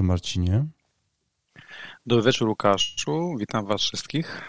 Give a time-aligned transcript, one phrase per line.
[0.00, 0.66] wieczór, Marcinie.
[2.06, 3.36] Dobry wieczór, Łukaszu.
[3.38, 4.42] Witam Was wszystkich.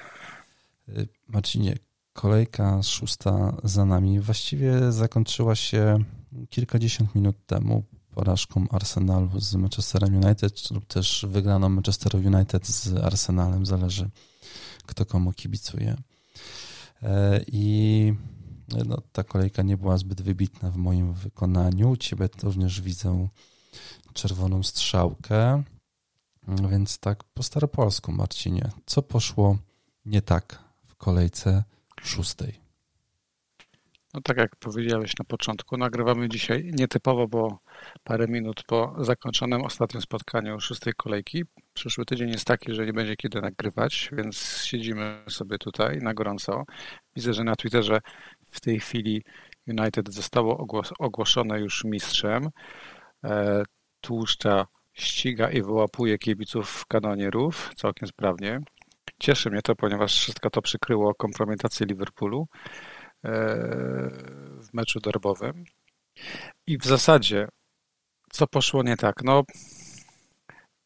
[0.90, 1.78] Y, Marcinie,
[2.14, 4.20] kolejka szósta za nami.
[4.20, 6.04] Właściwie zakończyła się
[6.50, 7.84] kilkadziesiąt minut temu
[8.16, 13.66] porażką Arsenalu z Manchesterem United, lub też wygraną Manchester United z Arsenalem.
[13.66, 14.10] Zależy,
[14.86, 15.96] kto komu kibicuje.
[17.04, 18.14] E, I
[18.86, 21.98] no, ta kolejka nie była zbyt wybitna w moim wykonaniu.
[21.98, 23.28] Ciebie również widzę
[24.14, 25.64] czerwoną strzałkę.
[26.48, 29.58] Więc tak po staropolsku, Marcinie, co poszło
[30.06, 31.64] nie tak w kolejce
[32.02, 32.62] szóstej?
[34.14, 37.60] No tak jak powiedziałeś na początku, nagrywamy dzisiaj nietypowo, bo
[38.04, 41.44] parę minut po zakończonym ostatnim spotkaniu szóstej kolejki.
[41.74, 46.64] Przyszły tydzień jest taki, że nie będzie kiedy nagrywać, więc siedzimy sobie tutaj na gorąco.
[47.16, 48.00] Widzę, że na Twitterze
[48.46, 49.24] w tej chwili
[49.68, 50.68] United zostało
[51.00, 52.50] ogłoszone już mistrzem.
[54.02, 58.60] Tłuszcza ściga i wyłapuje kibiców kanonierów całkiem sprawnie.
[59.20, 63.30] Cieszy mnie to, ponieważ wszystko to przykryło kompromitację Liverpoolu e,
[64.62, 65.64] w meczu derbowym.
[66.68, 67.48] I w zasadzie,
[68.32, 69.24] co poszło nie tak?
[69.24, 69.44] No,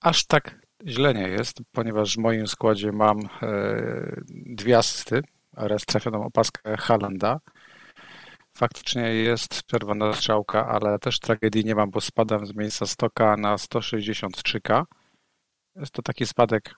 [0.01, 5.21] aż tak źle nie jest, ponieważ w moim składzie mam e, dwie asysty
[5.55, 7.39] oraz trafioną opaskę Halanda
[8.55, 13.55] faktycznie jest czerwona strzałka, ale też tragedii nie mam, bo spadam z miejsca 100k na
[13.55, 14.83] 163k.
[15.75, 16.75] Jest to taki spadek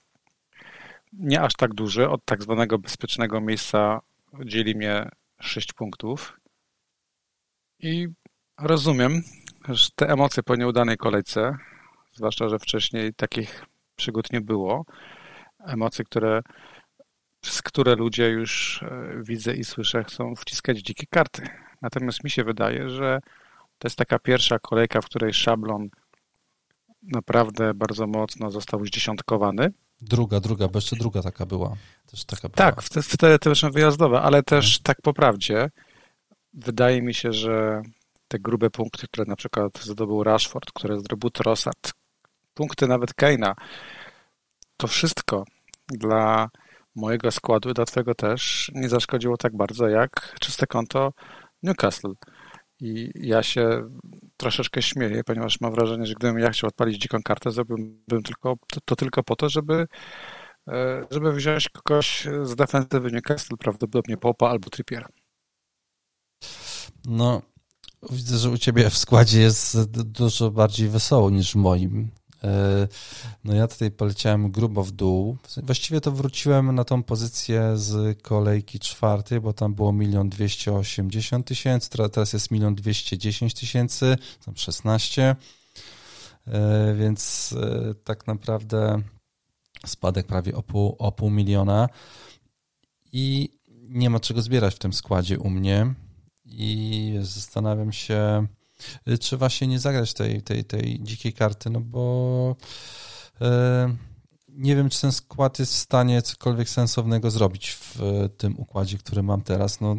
[1.12, 2.08] nie aż tak duży.
[2.08, 4.00] Od tak zwanego bezpiecznego miejsca
[4.44, 5.08] dzieli mnie
[5.40, 6.40] 6 punktów.
[7.78, 8.08] I
[8.58, 9.22] rozumiem,
[9.68, 11.56] że te emocje po nieudanej kolejce,
[12.12, 14.84] zwłaszcza, że wcześniej takich przygód nie było,
[15.66, 16.42] emocje, które
[17.40, 21.67] przez które ludzie już e, widzę i słyszę, chcą wciskać dzikie karty.
[21.82, 23.20] Natomiast mi się wydaje, że
[23.78, 25.88] to jest taka pierwsza kolejka, w której szablon
[27.02, 29.72] naprawdę bardzo mocno został zdziesiątkowany.
[30.00, 31.76] Druga, druga, bo jeszcze druga taka była.
[32.06, 32.56] Też taka była.
[32.56, 34.82] Tak, wtedy też wyjazdowe, ale też hmm.
[34.82, 35.70] tak po prawdzie
[36.54, 37.82] wydaje mi się, że
[38.28, 41.92] te grube punkty, które na przykład zdobył Rashford, które zdobył Trossard,
[42.54, 43.54] punkty nawet Keina,
[44.76, 45.44] to wszystko
[45.88, 46.48] dla
[46.94, 51.12] mojego składu, dla twojego też, nie zaszkodziło tak bardzo jak czyste konto
[51.62, 52.12] Newcastle.
[52.80, 53.90] I ja się
[54.36, 58.80] troszeczkę śmieję, ponieważ mam wrażenie, że gdybym ja chciał odpalić dziką kartę, zrobiłbym tylko, to,
[58.84, 59.86] to tylko po to, żeby,
[60.68, 65.08] e, żeby wziąć kogoś z defensywy Newcastle, prawdopodobnie Popa albo Trippiera.
[67.04, 67.42] No,
[68.10, 72.10] widzę, że u ciebie w składzie jest dużo bardziej wesoło niż w moim.
[72.44, 72.88] E,
[73.44, 75.36] no ja tutaj poleciałem grubo w dół.
[75.62, 81.46] Właściwie to wróciłem na tą pozycję z kolejki czwartej, bo tam było milion dwieście osiemdziesiąt
[81.46, 85.36] tysięcy, teraz jest milion dwieście dziesięć tysięcy, tam 16,
[86.46, 89.02] e, więc e, tak naprawdę
[89.86, 91.88] spadek prawie o pół, o pół miliona.
[93.12, 93.50] I
[93.88, 95.94] nie ma czego zbierać w tym składzie u mnie.
[96.44, 98.46] I zastanawiam się,
[99.08, 102.56] Y, czy właśnie nie zagrać tej, tej, tej dzikiej karty, no bo
[103.40, 103.96] e,
[104.48, 108.00] nie wiem, czy ten skład jest w stanie cokolwiek sensownego zrobić w
[108.36, 109.80] tym układzie, który mam teraz.
[109.80, 109.96] No,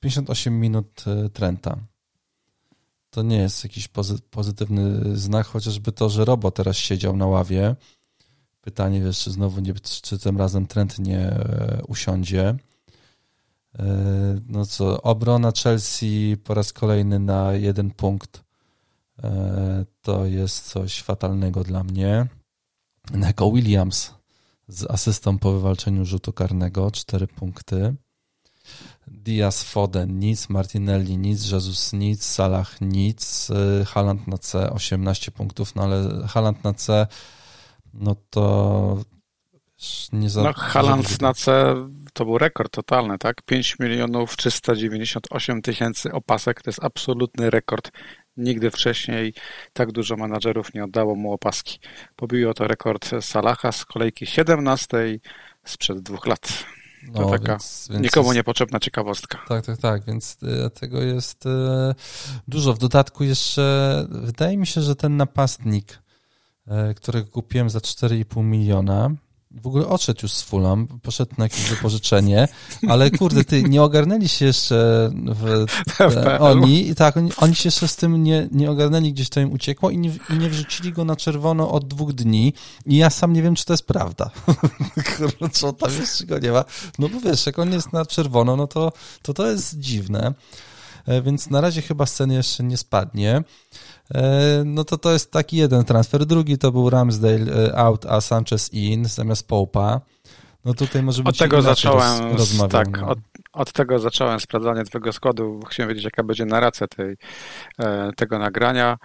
[0.00, 1.78] 58 minut Trenta.
[3.10, 3.88] To nie jest jakiś
[4.30, 7.76] pozytywny znak, chociażby to, że Robo teraz siedział na ławie.
[8.60, 11.38] Pytanie, wiesz, czy znowu nie, czy tym razem Trent nie
[11.88, 12.56] usiądzie.
[13.78, 13.84] E,
[14.48, 18.44] no co, obrona Chelsea po raz kolejny na jeden punkt.
[19.22, 22.26] E, to jest coś fatalnego dla mnie.
[23.12, 24.14] Neko Williams
[24.68, 27.94] z asystą po wywalczeniu rzutu karnego, cztery punkty.
[29.06, 35.74] Diaz Foden nic, Martinelli nic, Jesus nic, Salah nic, e, Haland na C 18 punktów,
[35.74, 37.06] no ale Haland na C
[37.94, 38.98] no to
[40.12, 40.42] nie za...
[40.42, 41.74] No Haland na C
[42.16, 43.42] to był rekord totalny, tak?
[43.42, 47.90] 5 milionów 398 tysięcy opasek to jest absolutny rekord.
[48.36, 49.34] Nigdy wcześniej
[49.72, 51.78] tak dużo menadżerów nie oddało mu opaski.
[52.16, 55.18] Pobiło to rekord Salaha z kolejki 17
[55.64, 56.64] sprzed dwóch lat.
[57.14, 59.38] To no, taka więc, więc nikomu jest, niepotrzebna ciekawostka.
[59.48, 60.36] Tak, tak, tak, więc
[60.66, 61.94] e, tego jest e,
[62.48, 62.74] dużo.
[62.74, 66.02] W dodatku jeszcze wydaje mi się, że ten napastnik,
[66.66, 69.10] e, którego kupiłem za 4,5 miliona,
[69.62, 72.48] w ogóle odszedł już z Fulham, poszedł na jakieś wypożyczenie,
[72.88, 75.66] ale kurde, ty nie ogarnęli się jeszcze w,
[75.96, 79.52] te, oni, tak, oni, oni, się jeszcze z tym nie, nie ogarnęli, gdzieś to im
[79.52, 82.52] uciekło i nie, i nie wrzucili go na czerwono od dwóch dni
[82.86, 84.30] i ja sam nie wiem, czy to jest prawda.
[85.52, 86.64] Co tam jeszcze go nie ma?
[86.98, 88.92] No bo wiesz, jak on jest na czerwono, no to
[89.22, 90.34] to, to jest dziwne,
[91.06, 93.42] e, więc na razie chyba sceny jeszcze nie spadnie.
[94.14, 96.26] E, no to to jest taki jeden transfer.
[96.26, 100.00] Drugi to był Ramsdale e, out, a Sanchez in zamiast Popa.
[100.64, 103.08] No tutaj może być Od tego zacząłem, roz, tak, no.
[103.08, 103.18] od,
[103.52, 105.60] od, tego zacząłem sprawdzanie twojego składu.
[105.70, 107.16] Chciałem wiedzieć, jaka będzie narracja tej,
[107.78, 108.98] e, tego nagrania.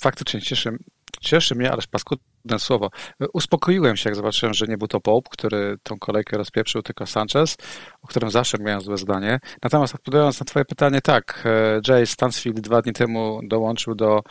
[0.00, 0.78] Faktycznie cieszy,
[1.20, 2.90] cieszy mnie, ależ paskudne słowo.
[3.32, 7.56] Uspokoiłem się, jak zobaczyłem, że nie był to Pope, który tą kolejkę rozpieprzył, tylko Sanchez,
[8.02, 9.40] o którym zawsze miałem złe zdanie.
[9.62, 14.22] Natomiast odpowiadając na twoje pytanie, tak, e, Jay Stansfield dwa dni temu dołączył do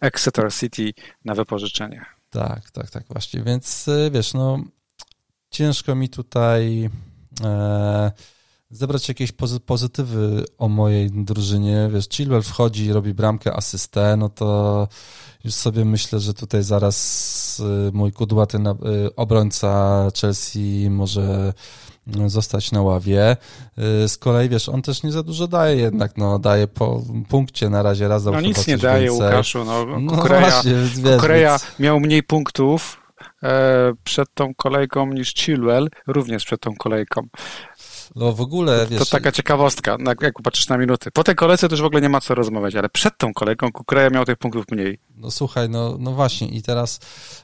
[0.00, 0.92] Exeter City
[1.24, 2.04] na wypożyczenie.
[2.30, 3.42] Tak, tak, tak, właśnie.
[3.42, 4.58] Więc e, wiesz, no
[5.50, 6.90] ciężko mi tutaj
[7.44, 8.12] e,
[8.70, 9.32] zebrać jakieś
[9.66, 11.88] pozytywy o mojej drużynie.
[11.92, 14.88] Wiesz, Chilwell wchodzi, robi bramkę, asystę, no to
[15.44, 21.52] już sobie myślę, że tutaj zaraz y, mój kudłaty y, obrońca Chelsea może
[22.16, 23.36] y, zostać na ławie.
[24.06, 27.82] Z kolei, wiesz, on też nie za dużo daje jednak, no, daje po punkcie na
[27.82, 29.26] razie raz No nic nie daje, więcej.
[29.26, 31.78] Łukaszu, no, no właśnie, wiesz, Kukureja więc...
[31.78, 33.00] miał mniej punktów
[33.42, 37.26] e, przed tą kolejką niż Chilwell, również przed tą kolejką.
[38.16, 38.98] No w ogóle, wiesz...
[38.98, 41.10] To taka ciekawostka, jak patrzysz na minuty.
[41.10, 43.72] Po tej kolejce to już w ogóle nie ma co rozmawiać, ale przed tą kolejką
[43.72, 44.98] Kukureja miał tych punktów mniej.
[45.16, 47.00] No słuchaj, no, no właśnie i teraz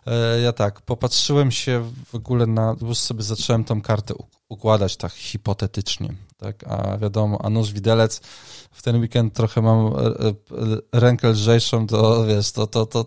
[0.06, 4.14] e, ja tak, popatrzyłem się w ogóle na, już sobie zacząłem tą kartę
[4.48, 8.20] układać tak hipotetycznie, tak, a wiadomo, a nóż widelec,
[8.70, 10.34] w ten weekend trochę mam e, e,
[10.92, 13.06] rękę lżejszą, to wiesz, to, to, to,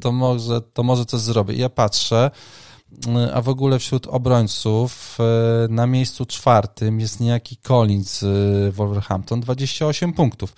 [0.00, 1.54] to, może, to może coś zrobię.
[1.54, 2.30] I ja patrzę,
[3.34, 8.24] a w ogóle wśród obrońców e, na miejscu czwartym jest niejaki Collins
[8.72, 10.54] Wolverhampton, 28 punktów.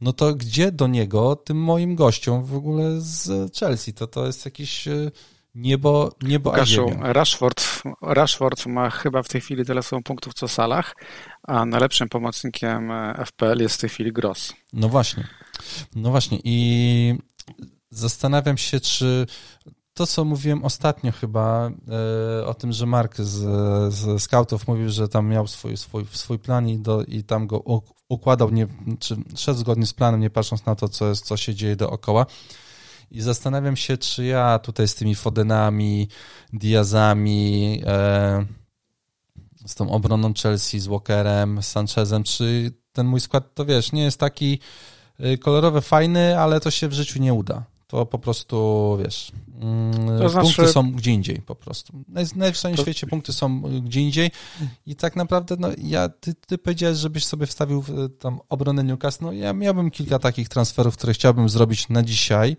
[0.00, 3.92] No to gdzie do niego, tym moim gościom w ogóle z Chelsea?
[3.92, 5.10] To to jest jakiś e,
[5.54, 10.96] niebo, niebo Łukaszu, Rashford, Rashford ma chyba w tej chwili tyle samo punktów co Salah,
[11.42, 14.52] a najlepszym pomocnikiem e, FPL jest w tej chwili Gross.
[14.72, 15.28] No właśnie.
[15.94, 17.14] No właśnie i
[17.90, 19.26] zastanawiam się, czy
[20.00, 21.70] to, co mówiłem ostatnio chyba
[22.40, 23.38] e, o tym, że Mark z,
[23.94, 27.62] z scoutów mówił, że tam miał swój, swój, swój plan i, do, i tam go
[28.08, 28.66] układał, nie,
[28.98, 32.26] czy szedł zgodnie z planem, nie patrząc na to, co, jest, co się dzieje dookoła.
[33.10, 36.08] I zastanawiam się, czy ja tutaj z tymi Fodenami,
[36.52, 38.46] Diazami, e,
[39.66, 44.02] z tą obroną Chelsea, z Walkerem, z Sanchezem, czy ten mój skład, to wiesz, nie
[44.02, 44.58] jest taki
[45.18, 49.32] e, kolorowy, fajny, ale to się w życiu nie uda to po prostu, wiesz,
[50.18, 50.56] to znaczy...
[50.56, 52.04] punkty są gdzie indziej po prostu.
[52.36, 52.82] Na to...
[52.82, 54.30] świecie punkty są gdzie indziej
[54.86, 57.84] i tak naprawdę, no ja, ty, ty powiedziałeś, żebyś sobie wstawił
[58.18, 62.56] tam obronę Newcastle, no ja miałbym kilka takich transferów, które chciałbym zrobić na dzisiaj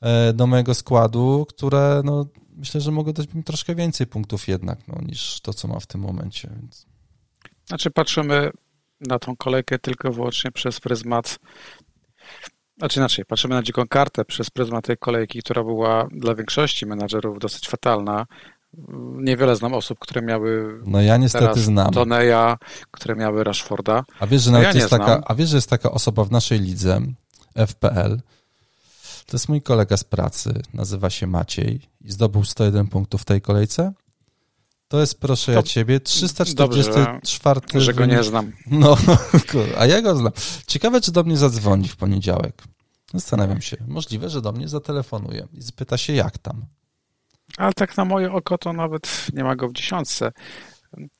[0.00, 4.88] e, do mojego składu, które, no myślę, że mogą dać mi troszkę więcej punktów jednak,
[4.88, 6.50] no, niż to, co ma w tym momencie.
[6.60, 6.86] Więc...
[7.66, 8.50] Znaczy patrzymy
[9.00, 11.38] na tą kolejkę tylko wyłącznie przez pryzmat
[12.80, 17.38] znaczy inaczej, patrzymy na dziką kartę przez pryzmat tej kolejki, która była dla większości menadżerów
[17.38, 18.26] dosyć fatalna.
[19.16, 20.80] Niewiele znam osób, które miały.
[20.86, 21.92] No ja niestety znam.
[21.92, 22.58] Toneja,
[22.90, 24.04] które miały Rashforda.
[24.20, 26.60] A wiesz, że no ja jest taka, a wiesz, że jest taka osoba w naszej
[26.60, 27.00] lidze
[27.66, 28.16] FPL.
[29.26, 33.40] To jest mój kolega z pracy, nazywa się Maciej i zdobył 101 punktów w tej
[33.40, 33.92] kolejce.
[34.90, 37.60] To jest, proszę to ja ciebie, 344.
[37.60, 38.52] Dobrze, że go nie znam.
[38.66, 38.96] No,
[39.78, 40.32] a ja go znam.
[40.66, 42.62] Ciekawe, czy do mnie zadzwoni w poniedziałek.
[43.14, 43.76] Zastanawiam się.
[43.88, 46.64] Możliwe, że do mnie zatelefonuje i zapyta się, jak tam.
[47.56, 50.32] Ale tak na moje oko to nawet nie ma go w dziesiątce.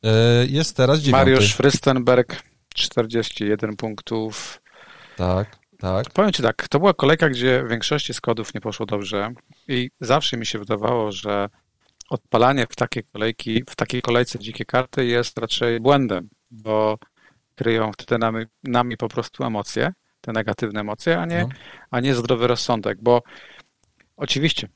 [0.03, 1.31] E, jest teraz dziewiąty.
[1.31, 2.43] Mariusz Frystenberg,
[2.75, 4.63] 41 punktów.
[5.17, 6.11] Tak, tak.
[6.11, 9.33] Powiem Ci tak, to była kolejka, gdzie w większości składów nie poszło dobrze
[9.69, 11.49] i zawsze mi się wydawało, że
[12.11, 16.99] odpalanie w takiej kolejki, w takiej kolejce dzikie karty jest raczej błędem, bo
[17.55, 21.49] kryją wtedy nami, nami po prostu emocje, te negatywne emocje, a nie, no.
[21.91, 23.23] a nie zdrowy rozsądek, bo
[24.17, 24.69] oczywiście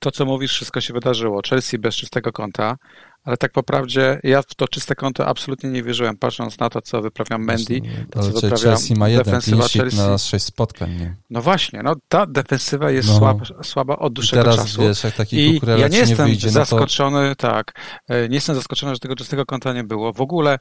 [0.00, 1.40] to, co mówisz, wszystko się wydarzyło.
[1.48, 2.76] Chelsea bez czystego konta,
[3.24, 6.80] ale tak po prawdzie ja w to czyste konto absolutnie nie wierzyłem, patrząc na to,
[6.80, 9.96] co wyprawia Mendy, to, co wyprawia Chelsea ma jeden defensywa Chelsea.
[9.96, 10.96] na sześć spotkań.
[10.96, 11.16] Nie?
[11.30, 13.18] No właśnie, no ta defensywa jest no.
[13.18, 14.82] słaba, słaba od dłuższego teraz, czasu.
[14.82, 17.48] Wiesz, jak taki I ja nie jestem nie wyjdzie, zaskoczony, no to...
[17.48, 17.72] tak,
[18.08, 20.12] e, nie jestem zaskoczony, że tego czystego konta nie było.
[20.12, 20.58] W ogóle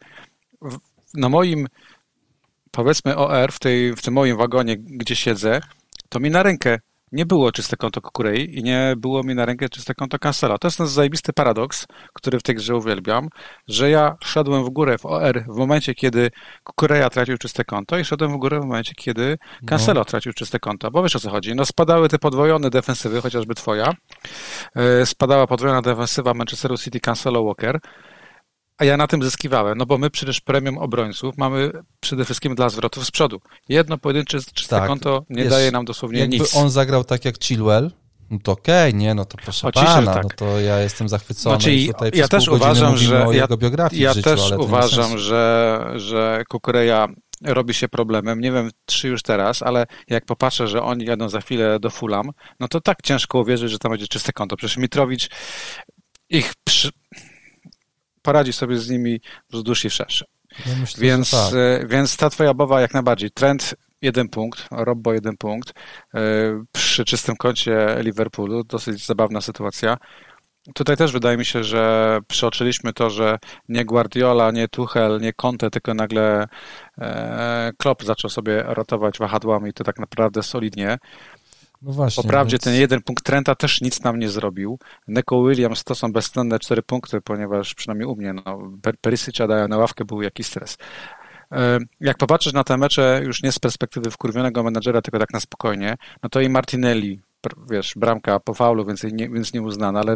[1.13, 1.67] na moim
[2.71, 5.61] powiedzmy OR, w, tej, w tym moim wagonie, gdzie siedzę,
[6.09, 6.79] to mi na rękę
[7.13, 10.57] nie było czyste konto Kukurei i nie było mi na rękę czyste konto Cancela.
[10.57, 13.27] To jest ten zajebisty paradoks, który w tej grze uwielbiam,
[13.67, 16.31] że ja szedłem w górę w OR w momencie, kiedy
[16.63, 20.05] Kukureja tracił czyste konto i szedłem w górę w momencie, kiedy Cancelo no.
[20.05, 20.91] tracił czyste konto.
[20.91, 21.55] Bo wiesz o co chodzi?
[21.55, 23.93] No spadały te podwojone defensywy, chociażby twoja.
[24.75, 27.79] E, spadała podwojona defensywa Manchesteru City, Cancelo, Walker.
[28.77, 32.69] A ja na tym zyskiwałem, no bo my przecież premium obrońców mamy przede wszystkim dla
[32.69, 33.41] zwrotów z przodu.
[33.69, 34.87] Jedno pojedyncze czyste tak.
[34.87, 36.55] konto nie Wiesz, daje nam dosłownie jakby nic.
[36.55, 37.91] on zagrał tak jak Chilwell,
[38.29, 40.23] no to okej, okay, nie, no to proszę Oczywiście, pana, tak.
[40.23, 41.55] no to ja jestem zachwycony.
[41.55, 43.47] Znaczy, tutaj ja też uważam, że ja,
[43.91, 47.07] ja życiu, też uważam, że, że Kukureja
[47.43, 48.41] robi się problemem.
[48.41, 52.31] Nie wiem, czy już teraz, ale jak popatrzę, że oni jadą za chwilę do Fulham,
[52.59, 54.57] no to tak ciężko uwierzyć, że tam będzie czyste konto.
[54.57, 55.29] Przecież Mitrowicz
[56.29, 56.89] ich przy...
[58.23, 60.25] poradzi sobie z nimi wzdłuż i wszerz.
[60.65, 61.53] Ja myślę, więc, tak.
[61.53, 63.31] E, więc ta twoja obawa jak najbardziej.
[63.31, 65.73] Trend jeden punkt, Robbo jeden punkt.
[66.13, 66.19] E,
[66.71, 69.97] przy czystym koncie Liverpoolu dosyć zabawna sytuacja.
[70.73, 73.39] Tutaj też wydaje mi się, że przeoczyliśmy to, że
[73.69, 76.47] nie Guardiola, nie Tuchel, nie Conte, tylko nagle
[76.97, 80.97] e, Klopp zaczął sobie rotować wahadłami to tak naprawdę solidnie.
[81.83, 82.23] No właśnie.
[82.23, 82.63] Poprawdzie więc...
[82.63, 84.79] ten jeden punkt Trenta też nic nam nie zrobił.
[85.07, 88.71] Neko Williams to są bezcenne cztery punkty, ponieważ przynajmniej u mnie no,
[89.01, 90.77] Perisicia dają na ławkę, był jakiś stres.
[91.99, 95.95] Jak popatrzysz na te mecze już nie z perspektywy wkurwionego menadżera, tylko tak na spokojnie,
[96.23, 97.21] no to i Martinelli,
[97.69, 100.15] wiesz, bramka po faulu, więc nie, więc nie uznana, ale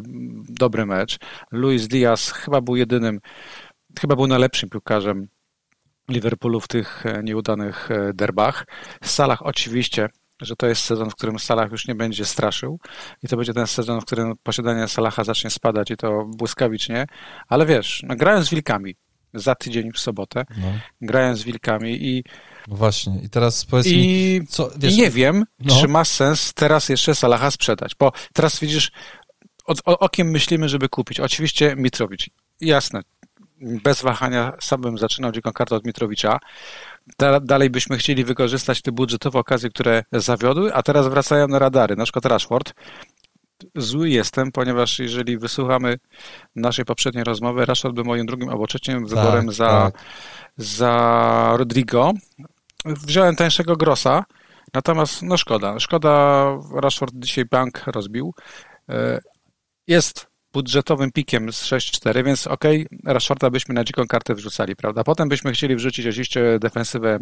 [0.50, 1.20] dobry mecz.
[1.52, 3.20] Luis Diaz chyba był jedynym,
[4.00, 5.28] chyba był najlepszym piłkarzem
[6.10, 8.66] Liverpoolu w tych e, nieudanych e, derbach.
[9.04, 10.10] Salah oczywiście
[10.42, 12.80] że to jest sezon, w którym Salah już nie będzie straszył
[13.24, 17.08] i to będzie ten sezon, w którym posiadanie Salaha zacznie spadać i to błyskawicznie,
[17.48, 18.96] ale wiesz, no, grając z Wilkami
[19.34, 20.68] za tydzień w sobotę, no.
[21.02, 22.24] grając z Wilkami i
[22.68, 25.82] no właśnie, i teraz powiedz I, mi, co, wiesz, nie wiem, no.
[25.82, 28.92] czy ma sens teraz jeszcze Salaha sprzedać, bo teraz widzisz,
[29.66, 31.20] o, o, o kim myślimy, żeby kupić.
[31.20, 32.30] Oczywiście Mitrowicz,
[32.62, 33.02] jasne,
[33.62, 36.40] bez wahania sam bym zaczynał dziką kartę od Mitrowicza.
[37.20, 41.96] Da, dalej byśmy chcieli wykorzystać te budżetowe okazje, które zawiodły, a teraz wracają na radary,
[41.96, 42.74] na przykład Rashford.
[43.76, 45.98] Zły jestem, ponieważ jeżeli wysłuchamy
[46.56, 50.04] naszej poprzedniej rozmowy, Rashford był moim drugim albo trzecim wyborem tak, za, tak.
[50.58, 52.14] za Rodrigo
[52.86, 54.26] wziąłem tańszego Grossa,
[54.74, 55.80] natomiast no szkoda.
[55.80, 58.34] Szkoda, Rashford dzisiaj bank rozbił.
[58.90, 59.20] E,
[59.88, 60.27] jest
[60.58, 65.04] budżetowym pikiem z 6-4, więc okej, okay, Rashforda byśmy na dziką kartę wrzucali, prawda?
[65.04, 67.20] Potem byśmy chcieli wrzucić oczywiście defensywę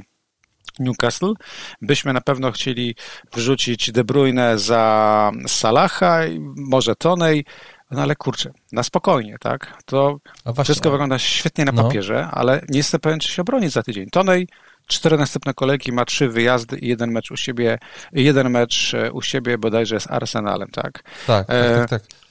[0.80, 1.34] Newcastle.
[1.82, 2.96] Byśmy na pewno chcieli
[3.34, 6.20] wrzucić De Bruyne za Salaha,
[6.56, 7.46] może Tonej,
[7.92, 9.78] no ale kurczę, na spokojnie, tak?
[9.86, 11.84] To właśnie, wszystko wygląda świetnie na no.
[11.84, 14.10] papierze, ale nie jestem pewien, czy się obroni za tydzień.
[14.10, 14.48] Tonej
[14.88, 17.78] cztery następne kolejki, ma trzy wyjazdy i jeden mecz u siebie,
[18.14, 21.04] jeden mecz e, u siebie bodajże z Arsenalem, tak?
[21.28, 22.02] Tak, e, tak, tak.
[22.02, 22.25] tak.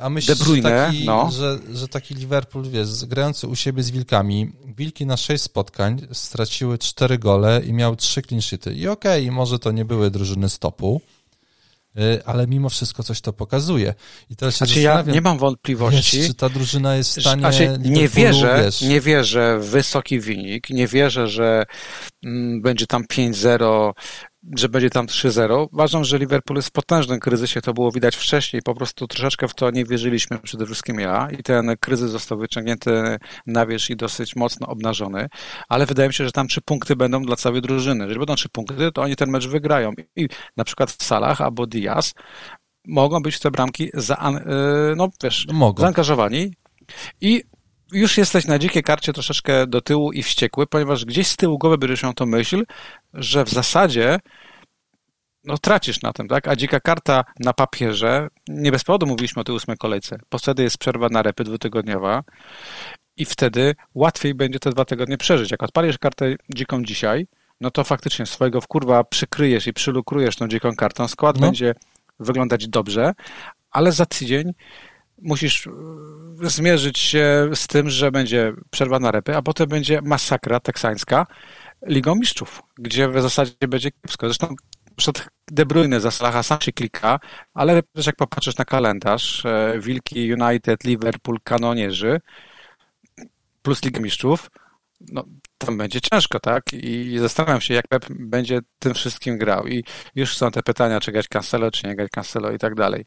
[0.00, 1.30] A myślisz, Bruyne, że, taki, no.
[1.30, 6.78] że, że taki Liverpool, wiesz, grający u siebie z Wilkami, Wilki na sześć spotkań straciły
[6.78, 8.74] cztery gole i miał trzy clean sheety.
[8.74, 11.00] I okej, okay, może to nie były drużyny stopu,
[11.98, 13.94] Y, ale mimo wszystko coś to pokazuje.
[14.30, 16.16] I teraz się znaczy ja nie mam wątpliwości.
[16.16, 18.82] Wiesz, czy ta drużyna jest w stanie znaczy, nie wierzę, wiesz...
[18.82, 21.64] nie wierzę w wysoki wynik, nie wierzę, że
[22.24, 23.92] mm, będzie tam 5-0,
[24.56, 25.68] że będzie tam 3-0.
[25.72, 29.54] Uważam, że Liverpool jest w potężnym kryzysie, to było widać wcześniej, po prostu troszeczkę w
[29.54, 34.36] to nie wierzyliśmy, przede wszystkim ja i ten kryzys został wyciągnięty na wierzch i dosyć
[34.36, 35.28] mocno obnażony,
[35.68, 38.04] ale wydaje mi się, że tam trzy punkty będą dla całej drużyny.
[38.04, 42.14] Jeżeli będą trzy punkty, to oni ten mecz wygrają i na przykład Salah albo Diaz
[42.86, 44.14] mogą być w te bramki za,
[44.92, 45.80] y, no wiesz, mogą.
[45.80, 46.54] zaangażowani
[47.20, 47.42] i
[47.92, 51.78] już jesteś na dzikiej karcie troszeczkę do tyłu i wściekły, ponieważ gdzieś z tyłu głowy
[51.78, 52.64] będziesz miał tą myśl,
[53.14, 54.18] że w zasadzie
[55.44, 56.48] no tracisz na tym, tak?
[56.48, 60.62] A dzika karta na papierze, nie bez powodu mówiliśmy o tej ósmej kolejce, bo wtedy
[60.62, 62.22] jest przerwa na repy dwutygodniowa
[63.16, 65.50] i wtedy łatwiej będzie te dwa tygodnie przeżyć.
[65.50, 67.26] Jak odpalisz kartę dziką dzisiaj,
[67.60, 71.46] no to faktycznie swojego wkurwa przykryjesz i przylukrujesz tą dziką kartą, skład no.
[71.46, 71.74] będzie
[72.20, 73.12] wyglądać dobrze,
[73.70, 74.52] ale za tydzień
[75.22, 75.70] musisz e,
[76.42, 81.26] zmierzyć się z tym, że będzie przerwa na repy, a potem będzie masakra teksańska
[81.86, 84.26] Ligą Mistrzów, gdzie w zasadzie będzie kiepsko.
[84.26, 84.54] Zresztą
[84.96, 87.20] przed De Bruyne za Salaha sam się klika,
[87.54, 92.20] ale też jak popatrzysz na kalendarz, e, Wilki, United, Liverpool, Kanonierzy
[93.62, 94.50] plus Liga Mistrzów,
[95.00, 95.24] no
[95.58, 96.72] tam będzie ciężko, tak?
[96.72, 99.66] I zastanawiam się, jak Pep będzie tym wszystkim grał.
[99.66, 99.84] I
[100.14, 103.04] już są te pytania, czy grać Cancelo, czy nie grać Cancelo i tak dalej.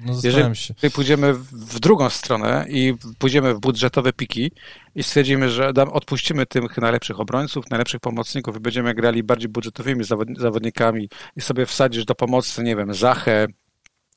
[0.00, 0.74] No, Jeżeli się.
[0.94, 4.52] pójdziemy w drugą stronę i pójdziemy w budżetowe piki
[4.94, 10.04] i stwierdzimy, że odpuścimy tych najlepszych obrońców, najlepszych pomocników i będziemy grali bardziej budżetowymi
[10.38, 13.46] zawodnikami i sobie wsadzisz do pomocy, nie wiem, Zachę,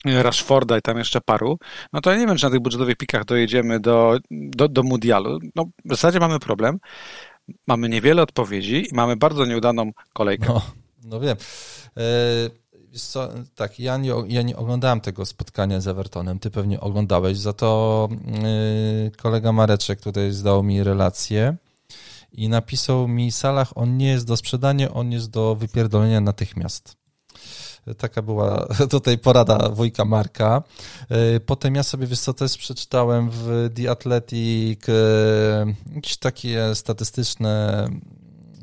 [0.05, 1.59] Rashforda i tam jeszcze paru,
[1.93, 5.39] no to ja nie wiem, czy na tych budżetowych pikach dojedziemy do, do, do mundialu.
[5.55, 6.79] No, w zasadzie mamy problem,
[7.67, 10.45] mamy niewiele odpowiedzi i mamy bardzo nieudaną kolejkę.
[10.47, 10.61] No,
[11.03, 11.37] no wiem.
[11.97, 12.01] E,
[12.93, 17.53] co, tak, ja nie, ja nie oglądałem tego spotkania z Evertonem, ty pewnie oglądałeś, za
[17.53, 18.09] to
[19.03, 21.57] yy, kolega Mareczek tutaj zdał mi relację
[22.31, 26.97] i napisał mi Salah, on nie jest do sprzedania, on jest do wypierdolenia natychmiast.
[27.97, 30.63] Taka była tutaj porada wujka Marka.
[31.09, 37.87] Yy, potem ja sobie, wiesz co, też przeczytałem w The Athletic yy, jakieś takie statystyczne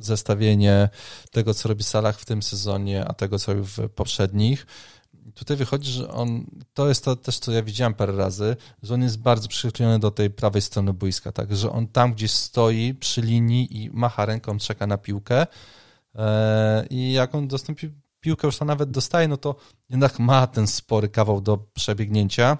[0.06, 0.88] zestawienie
[1.30, 4.66] tego, co robi Salah w tym sezonie, a tego, co robił w poprzednich.
[5.34, 9.02] Tutaj wychodzi, że on, to jest to też, co ja widziałem parę razy, że on
[9.02, 13.20] jest bardzo przychylony do tej prawej strony boiska, tak, że on tam gdzieś stoi przy
[13.20, 15.46] linii i macha ręką, czeka na piłkę
[16.14, 19.56] e, i jak on dostąpi piłkę, już to nawet dostaje, no to
[19.90, 22.58] jednak ma ten spory kawał do przebiegnięcia,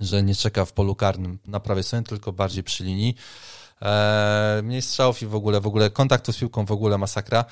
[0.00, 3.14] że nie czeka w polu karnym na prawej stronie, tylko bardziej przy linii.
[3.82, 7.44] E, mniej strzałów i w ogóle, w ogóle kontaktu z piłką w ogóle masakra.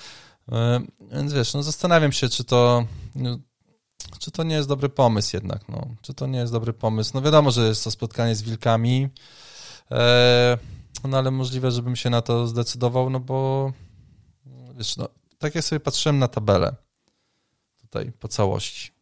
[0.52, 0.80] E,
[1.12, 2.84] więc wiesz, no zastanawiam się, czy to,
[3.14, 3.38] no,
[4.18, 5.86] czy to nie jest dobry pomysł jednak, no.
[6.02, 7.10] Czy to nie jest dobry pomysł.
[7.14, 9.08] No wiadomo, że jest to spotkanie z wilkami,
[9.90, 10.58] e,
[11.04, 13.72] no ale możliwe, żebym się na to zdecydował, no bo
[14.76, 15.08] wiesz, no,
[15.38, 16.74] tak jak sobie patrzyłem na tabelę
[17.80, 18.92] tutaj po całości.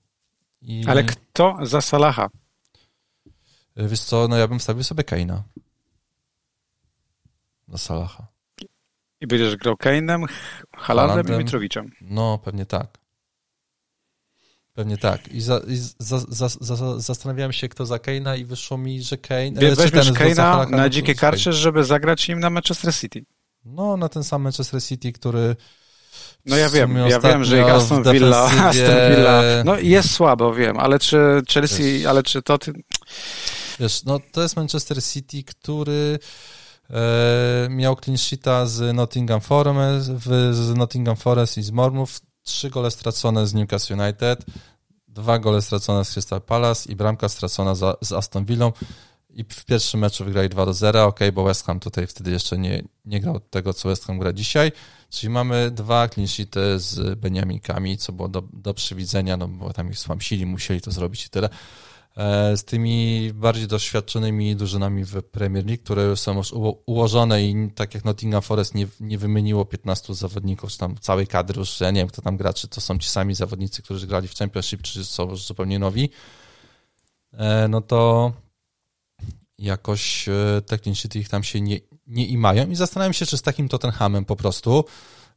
[0.62, 0.84] I...
[0.86, 2.28] Ale kto za Salaha?
[3.76, 5.42] Wiesz co, no ja bym wstawił sobie Keina
[7.68, 8.26] na Salaha.
[9.20, 10.26] I będziesz grał Kane'em,
[10.76, 11.90] Halandem i Mitrowiczem.
[12.00, 12.98] No, pewnie tak.
[14.74, 15.28] Pewnie tak.
[15.28, 19.16] I, za, i za, za, za, zastanawiałem się, kto za Kane'a i wyszło mi, że
[19.16, 19.52] Kane...
[19.52, 23.24] Więc weźmiesz Kane'a na dzikie karcze, żeby zagrać nim na Manchester City.
[23.64, 25.56] No, na ten sam Manchester City, który...
[26.46, 30.98] No ja wiem, ja wiem, że Aston Villa, Aston Villa, no jest słabo, wiem, ale
[30.98, 32.72] czy Chelsea, wiesz, ale czy to ty...
[33.80, 36.18] Wiesz, no to jest Manchester City, który E,
[37.70, 40.06] miał clean sheeta z Nottingham Forest,
[40.50, 44.44] z Nottingham Forest i z Mormów, trzy gole stracone z Newcastle United,
[45.08, 48.72] dwa gole stracone z Crystal Palace i bramka stracona za, z Aston Villą.
[49.30, 52.58] I w pierwszym meczu wygrali 2 do 0, ok, bo West Ham tutaj wtedy jeszcze
[52.58, 54.72] nie, nie grał tego, co West Ham gra dzisiaj,
[55.10, 59.90] czyli mamy dwa clean sheety z Beniaminkami, co było do, do przewidzenia, no bo tam
[59.90, 61.48] ich słamsili, musieli to zrobić i tyle.
[62.18, 66.52] E, z tymi bardziej doświadczonymi drużynami w Premier League, które są już
[66.86, 71.58] ułożone i tak jak Nottingham Forest nie, nie wymieniło 15 zawodników, czy tam całej kadry
[71.58, 74.28] już, ja nie wiem kto tam gra, czy to są ci sami zawodnicy, którzy grali
[74.28, 76.10] w Championship, czy są już zupełnie nowi,
[77.32, 78.32] e, no to
[79.58, 83.42] jakoś e, te clean ich tam się nie, nie imają i zastanawiam się, czy z
[83.42, 84.84] takim Tottenhamem po prostu.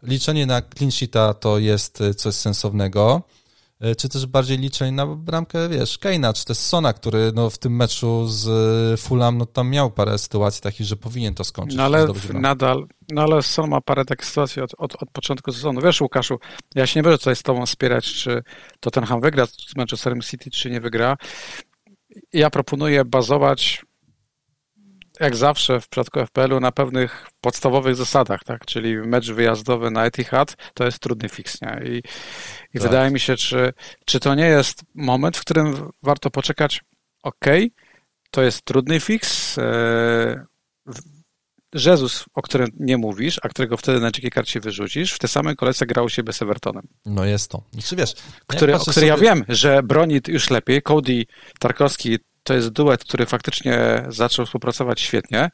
[0.03, 3.23] Liczenie na clean sheeta to jest coś sensownego,
[3.97, 7.75] czy też bardziej liczeń na bramkę, wiesz, Keina, czy też Sona, który no, w tym
[7.75, 11.77] meczu z Fulham, no tam miał parę sytuacji takich, że powinien to skończyć.
[11.77, 15.81] No ale nadal, no ale Son ma parę takich sytuacji od, od, od początku sezonu.
[15.81, 16.39] Wiesz, Łukaszu,
[16.75, 18.43] ja się nie będę tutaj z tobą wspierać, czy
[18.79, 21.17] Tottenham wygra z Manchesterem City, czy nie wygra.
[22.33, 23.85] Ja proponuję bazować
[25.21, 28.65] jak zawsze w przypadku FPL-u na pewnych podstawowych zasadach, tak?
[28.65, 31.81] Czyli mecz wyjazdowy na Etihad to jest trudny fix, nie?
[31.85, 32.01] I, i
[32.73, 32.81] tak.
[32.81, 33.73] wydaje mi się, czy,
[34.05, 36.81] czy to nie jest moment, w którym warto poczekać,
[37.23, 37.45] ok,
[38.31, 40.45] to jest trudny fix, e,
[41.75, 45.55] Jezus, o którym nie mówisz, a którego wtedy na dzikiej karcie wyrzucisz, w tej samej
[45.55, 46.87] kolejce grał u siebie z Evertonem.
[47.05, 47.63] No jest to.
[47.85, 48.13] Czy wiesz,
[48.47, 49.07] który, o który sobie...
[49.07, 50.81] ja wiem, że broni już lepiej.
[50.81, 51.25] Cody
[51.59, 52.19] Tarkowski
[52.51, 55.49] to jest duet, który faktycznie zaczął współpracować świetnie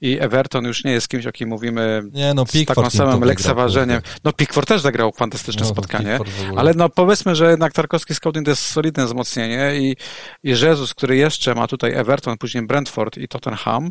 [0.00, 4.00] i Everton już nie jest kimś, o kim mówimy nie, no, z taką samym lekceważeniem.
[4.24, 6.18] No Pickford też zagrał fantastyczne no, spotkanie,
[6.56, 9.96] ale no powiedzmy, że jednak Tarkowski Scouting to jest solidne wzmocnienie i,
[10.42, 13.90] i Jezus, który jeszcze ma tutaj Everton, później Brentford i Tottenham,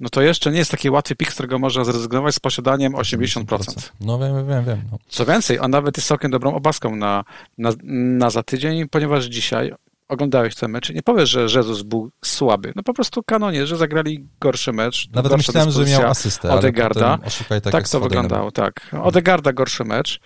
[0.00, 3.90] no to jeszcze nie jest taki łatwy pik, z którego można zrezygnować z posiadaniem 80%.
[4.00, 4.82] No wiem, wiem, wiem.
[4.92, 4.98] No.
[5.08, 7.24] Co więcej, on nawet jest całkiem dobrą obaską na,
[7.58, 9.72] na, na za tydzień, ponieważ dzisiaj
[10.08, 12.72] oglądałeś ten mecz, nie powiesz, że Jezus był słaby.
[12.76, 15.08] No po prostu kanonie, że zagrali gorszy mecz.
[15.12, 17.18] Nawet myślałem, że miał asystę, Odegarda.
[17.48, 18.90] tak, tak to wyglądało, tak.
[19.02, 20.20] Odegarda gorszy mecz.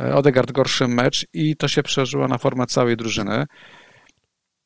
[0.00, 3.46] E, Odegard gorszy mecz i to się przeżyło na formę całej drużyny.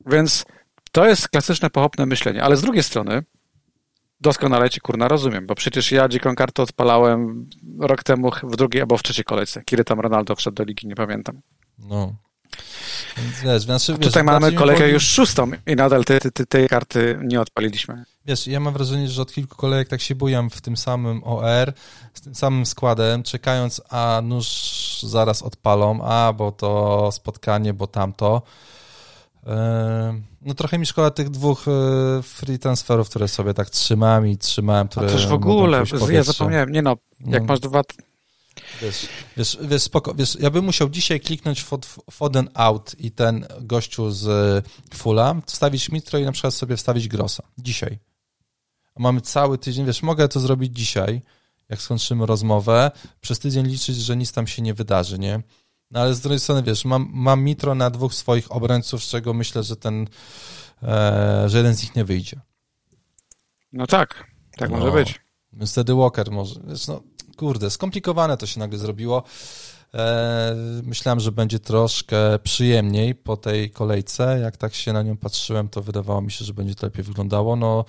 [0.07, 0.45] Więc
[0.93, 2.43] to jest klasyczne pochopne myślenie.
[2.43, 3.23] Ale z drugiej strony
[4.21, 7.49] doskonale ci kurna rozumiem, bo przecież ja dziką kartę odpalałem
[7.81, 9.63] rok temu w drugiej albo w trzeciej kolejce.
[9.65, 11.41] Kiedy tam Ronaldo wszedł do ligi, nie pamiętam.
[11.79, 12.17] No.
[13.45, 17.19] Wiesz, znaczy, wiesz, tutaj mamy kolegę już szóstą i nadal tej te, te, te karty
[17.23, 18.05] nie odpaliliśmy.
[18.27, 21.73] Wiesz, ja mam wrażenie, że od kilku kolejek tak się bujam w tym samym OR,
[22.15, 24.49] z tym samym składem, czekając, a nóż
[25.03, 28.43] zaraz odpalą, a bo to spotkanie, bo tamto.
[30.43, 34.89] No trochę mi szkoda tych dwóch e, free transferów, które sobie tak trzymam i trzymałem,
[34.89, 35.07] które...
[35.07, 37.49] A też w ogóle, ja zapomniałem, nie no, jak no.
[37.49, 37.83] masz dwa
[38.83, 41.65] Wiesz, wiesz, wiesz, spoko, wiesz, ja bym musiał dzisiaj kliknąć
[42.11, 44.27] Foden out i ten gościu z
[44.95, 47.43] Fula, wstawić Mitro i na przykład sobie wstawić Grossa.
[47.59, 47.99] Dzisiaj.
[48.99, 51.23] Mamy cały tydzień, wiesz, mogę to zrobić dzisiaj,
[51.69, 55.43] jak skończymy rozmowę, przez tydzień liczyć, że nic tam się nie wydarzy, nie?
[55.91, 59.35] No ale z drugiej strony, wiesz, mam, mam Mitro na dwóch swoich obrońców, z czego
[59.35, 60.07] myślę, że ten,
[60.83, 62.41] e, że jeden z nich nie wyjdzie.
[63.73, 64.25] No tak,
[64.57, 65.21] tak no, może być.
[65.67, 67.03] Wtedy Walker może, wiesz, no
[67.41, 69.23] kurde, skomplikowane to się nagle zrobiło.
[69.95, 74.41] E, myślałem, że będzie troszkę przyjemniej po tej kolejce.
[74.43, 77.57] Jak tak się na nią patrzyłem, to wydawało mi się, że będzie to lepiej wyglądało.
[77.57, 77.85] No,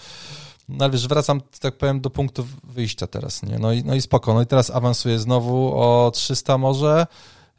[0.70, 3.60] no ale wiesz, wracam, tak powiem, do punktu wyjścia teraz, nie?
[3.60, 4.34] No i, no i spoko.
[4.34, 7.08] No i teraz awansuję znowu o 300 może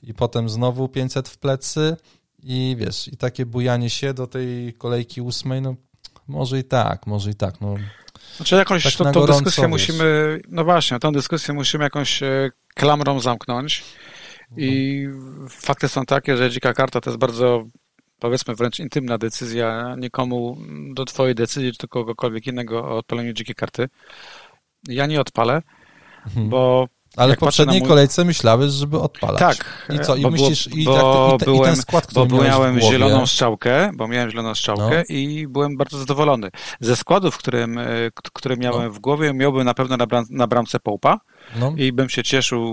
[0.03, 1.97] i potem znowu 500 w plecy
[2.43, 5.75] i wiesz, i takie bujanie się do tej kolejki ósmej, no
[6.29, 7.75] może i tak, może i tak, no.
[8.37, 13.21] Znaczy jakąś tak tą, tą dyskusję musimy, no właśnie, tą dyskusję musimy jakąś e, klamrą
[13.21, 13.85] zamknąć
[14.57, 15.07] i
[15.49, 17.65] fakty są takie, że dzika karta to jest bardzo
[18.19, 20.57] powiedzmy wręcz intymna decyzja, nikomu
[20.95, 23.89] do twojej decyzji, czy do kogokolwiek innego o odpaleniu dzikiej karty.
[24.89, 25.63] Ja nie odpalę,
[26.27, 26.49] mhm.
[26.49, 27.89] bo ale w poprzedniej mój...
[27.89, 29.39] kolejce myślałeś, żeby odpalać.
[29.39, 29.89] Tak.
[29.95, 30.17] I co?
[30.17, 30.95] I myślisz, i, bo
[31.31, 34.97] tak, i, byłem, i ten skład, który Bo miałem zieloną strzałkę, bo miałem zieloną strzałkę
[34.97, 35.17] no.
[35.17, 36.51] i byłem bardzo zadowolony.
[36.81, 37.87] Ze składów, którym, e,
[38.33, 38.91] które miałem no.
[38.91, 41.19] w głowie, miałbym na pewno na, bram, na bramce Połpa
[41.57, 41.75] no.
[41.77, 42.65] i bym się cieszył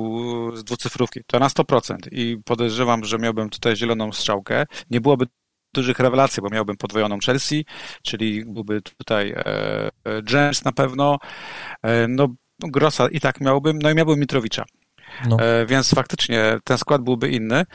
[0.56, 1.20] z dwucyfrówki.
[1.28, 1.96] To na 100%.
[2.12, 4.66] I podejrzewam, że miałbym tutaj zieloną strzałkę.
[4.90, 5.26] Nie byłoby
[5.74, 7.66] dużych rewelacji, bo miałbym podwojoną Chelsea,
[8.04, 9.90] czyli byłby tutaj e, e
[10.32, 11.18] James na pewno.
[11.84, 12.28] E, no,
[12.60, 14.66] Grossa i tak miałbym, no i miałbym Mitrowicza.
[15.30, 15.40] No.
[15.40, 17.66] E, więc faktycznie ten skład byłby inny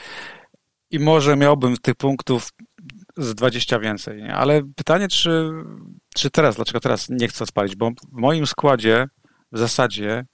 [0.90, 2.52] i może miałbym tych punktów
[3.16, 4.22] z 20 więcej.
[4.22, 4.34] Nie?
[4.34, 5.50] Ale pytanie, czy,
[6.16, 7.76] czy teraz, dlaczego teraz nie chcę odpalić?
[7.76, 9.06] Bo w moim składzie
[9.52, 10.24] w zasadzie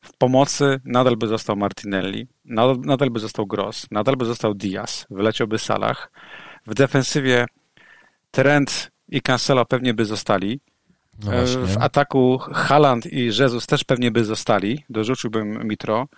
[0.00, 5.06] w pomocy nadal by został Martinelli, nadal, nadal by został Gross, nadal by został Diaz,
[5.10, 6.10] wyleciałby Salah.
[6.66, 7.46] W defensywie
[8.30, 10.60] Trent i Cancelo pewnie by zostali.
[11.24, 11.32] No
[11.66, 14.84] w ataku Haland i Jezus też pewnie by zostali.
[14.90, 16.08] Dorzuciłbym Mitro.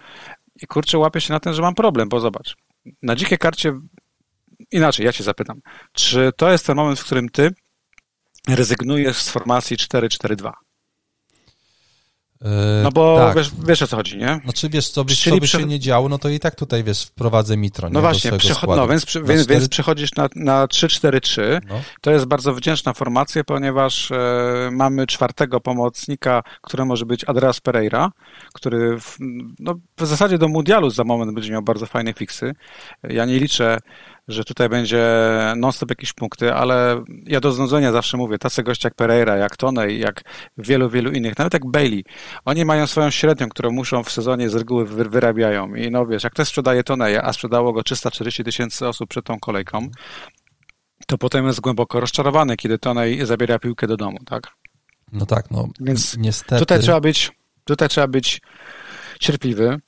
[0.63, 2.57] I kurczę, łapię się na tym, że mam problem, bo zobacz.
[3.03, 3.73] Na dzikiej karcie
[4.73, 5.61] inaczej, ja cię zapytam.
[5.93, 7.51] Czy to jest ten moment, w którym ty
[8.49, 10.53] rezygnujesz z formacji 4-4-2?
[12.45, 12.51] Yy,
[12.83, 13.37] no bo tak.
[13.37, 14.41] wiesz, wiesz, o co chodzi, nie?
[14.45, 17.05] Znaczy wiesz, co by, co by się nie działo, no to i tak tutaj wiesz,
[17.05, 17.89] wprowadzę Mitro.
[17.89, 19.45] Nie, no właśnie, przechod, no, więc, więc, 4...
[19.49, 21.61] więc przechodzisz na, na 3-4-3.
[21.69, 21.81] No.
[22.01, 24.17] To jest bardzo wdzięczna formacja, ponieważ e,
[24.73, 28.11] mamy czwartego pomocnika, który może być Andreas Pereira,
[28.53, 29.17] który w,
[29.59, 32.55] no, w zasadzie do mundialu za moment będzie miał bardzo fajne fiksy.
[33.03, 33.79] Ja nie liczę
[34.29, 35.07] że tutaj będzie
[35.57, 40.01] non-stop jakieś punkty, ale ja do znudzenia zawsze mówię, tacy goście jak Pereira, jak Tonej,
[40.01, 40.23] jak
[40.59, 42.05] wielu, wielu innych, nawet jak Bailey,
[42.45, 46.33] oni mają swoją średnią, którą muszą w sezonie z reguły wyrabiają i no wiesz, jak
[46.33, 49.89] ktoś sprzedaje Toneja, a sprzedało go 340 tysięcy osób przed tą kolejką,
[51.07, 54.43] to potem jest głęboko rozczarowany, kiedy Tonej zabiera piłkę do domu, tak?
[55.13, 56.59] No tak, no Więc niestety.
[56.59, 57.33] Tutaj trzeba być,
[57.65, 58.41] tutaj trzeba być
[59.21, 59.81] cierpliwy.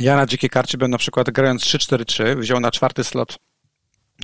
[0.00, 3.38] Ja na dzikiej karcie bym na przykład grając 3-4-3 wziął na czwarty slot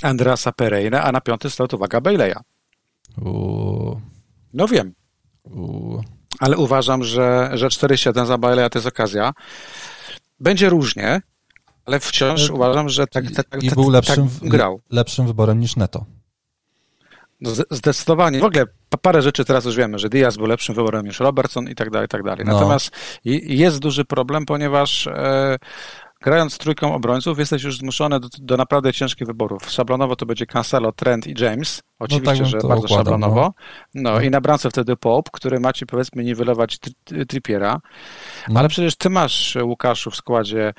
[0.03, 2.37] Andreasa Pereira, a na piąty slot, uwaga, Baileya.
[4.55, 4.95] No wiem.
[6.39, 9.33] Ale uważam, że, że 4-7 za Baileya to jest okazja.
[10.41, 11.23] Będzie różnie,
[11.85, 14.81] ale wciąż ale uważam, że tak, tak, tak, I był lepszym, tak grał.
[14.91, 16.05] lepszym wyborem niż Neto.
[17.41, 18.41] No zdecydowanie.
[18.41, 18.67] W ogóle
[19.03, 22.07] parę rzeczy teraz już wiemy, że Diaz był lepszym wyborem niż Robertson i tak dalej,
[22.07, 22.45] i tak dalej.
[22.47, 22.53] No.
[22.53, 22.91] Natomiast
[23.25, 23.33] no.
[23.43, 25.57] jest duży problem, ponieważ e,
[26.25, 29.71] grając trójką obrońców, jesteś już zmuszony do, do naprawdę ciężkich wyborów.
[29.71, 31.83] Szablonowo to będzie Cancelo, Trent i James.
[31.99, 33.55] Oczywiście, no tak, że bardzo układam, szablonowo.
[33.95, 34.13] No.
[34.13, 34.21] no.
[34.21, 36.79] i na bramce wtedy Pope, który ma ci powiedzmy niwelować
[37.29, 37.81] Trippiera.
[38.49, 38.61] No.
[38.61, 40.75] Ale przecież ty masz, Łukaszu, w składzie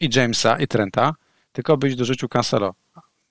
[0.00, 1.14] i Jamesa, i Trenta,
[1.52, 2.74] tylko byś dorzucił Cancelo.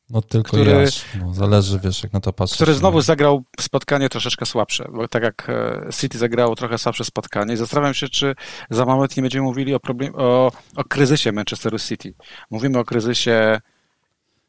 [0.10, 0.88] No tylko który,
[1.20, 2.56] no, zależy, wiesz, jak na to patrzeć.
[2.56, 7.58] Który znowu zagrał spotkanie troszeczkę słabsze, bo tak jak e, City zagrało trochę słabsze spotkanie.
[7.58, 8.36] Zastanawiam się, czy
[8.70, 12.14] za moment nie będziemy mówili o, problem, o, o kryzysie Manchesteru City.
[12.52, 13.62] Mówimy o kryzysie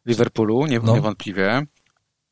[0.07, 0.95] Liverpoolu, nie, no.
[0.95, 1.67] niewątpliwie.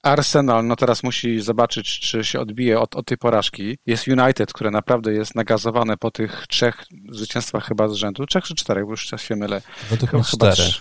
[0.02, 3.78] Arsenal, no teraz musi zobaczyć, czy się odbije od, od tej porażki.
[3.86, 8.26] Jest United, które naprawdę jest nagazowane po tych trzech zwycięstwach chyba z rzędu.
[8.26, 9.62] Trzech czy czterech, bo już czas się mylę.
[9.90, 10.74] Według mnie czterech.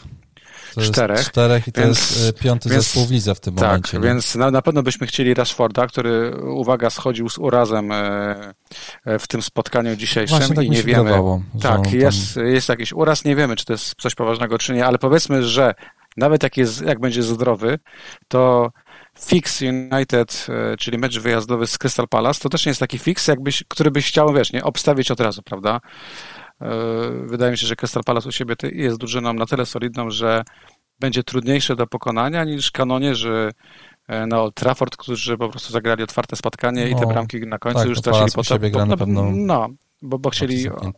[0.78, 1.20] To czterech.
[1.20, 3.92] czterech i to więc, jest y, piąty więc, zespół w lidze w tym tak, momencie.
[3.92, 8.54] Tak, więc na, na pewno byśmy chcieli Rashforda, który, uwaga, schodził z urazem e,
[9.06, 11.04] e, w tym spotkaniu dzisiejszym Właśnie, tak i nie wiemy.
[11.04, 12.48] Wydawało, tak, jest, tam...
[12.48, 15.74] jest jakiś uraz, nie wiemy, czy to jest coś poważnego, czy nie, ale powiedzmy, że
[16.18, 17.80] nawet jak, jest, jak będzie zdrowy,
[18.28, 18.72] to
[19.20, 23.28] fix United, e, czyli mecz wyjazdowy z Crystal Palace, to też nie jest taki fix,
[23.28, 25.80] jakbyś, który byś chciał, wiesz, nie, obstawić od razu, prawda?
[27.26, 30.44] Wydaje mi się, że Crystal Palace u siebie jest drużyną na tyle solidną, że
[31.00, 33.52] będzie trudniejsze do pokonania niż kanonierzy
[34.28, 37.60] na Old Trafford, którzy po prostu zagrali otwarte spotkanie no, i te no, bramki na
[37.60, 38.32] końcu tak, już stracili
[38.72, 38.90] potem.
[38.90, 39.68] Na pewno no,
[40.02, 40.92] bo, bo chcieli o,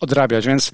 [0.00, 0.72] odrabiać, więc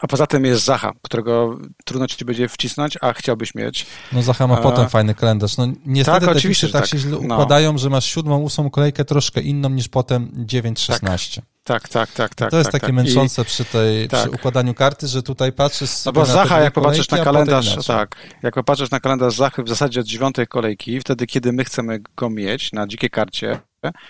[0.00, 3.86] a poza tym jest Zacha, którego trudno ci będzie wcisnąć, a chciałbyś mieć.
[4.12, 4.62] No Zacha ma a...
[4.62, 5.56] potem fajny kalendarz.
[5.56, 7.34] No niestety tak, oczywiście, tak, tak się źle no.
[7.34, 11.40] układają, że masz siódmą, ósmą kolejkę troszkę inną niż potem 9-16.
[11.64, 12.50] Tak, tak, tak, tak.
[12.50, 13.04] To jest tak, takie tak.
[13.04, 13.44] męczące I...
[13.44, 14.34] przy tej przy tak.
[14.34, 18.54] układaniu karty, że tutaj patrzysz sobie No bo Zacha, jak popatrzysz na kalendarz, tak, jak
[18.54, 22.72] popatrzysz na kalendarz Zachy w zasadzie od dziewiątej kolejki, wtedy kiedy my chcemy go mieć
[22.72, 23.60] na dzikiej karcie,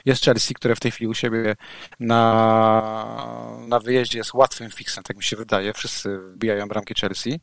[0.04, 1.56] jest Chelsea, które w tej chwili u siebie
[2.00, 5.72] na, na wyjeździe jest łatwym fixem, tak mi się wydaje.
[5.72, 7.40] Wszyscy wbijają bramki Chelsea.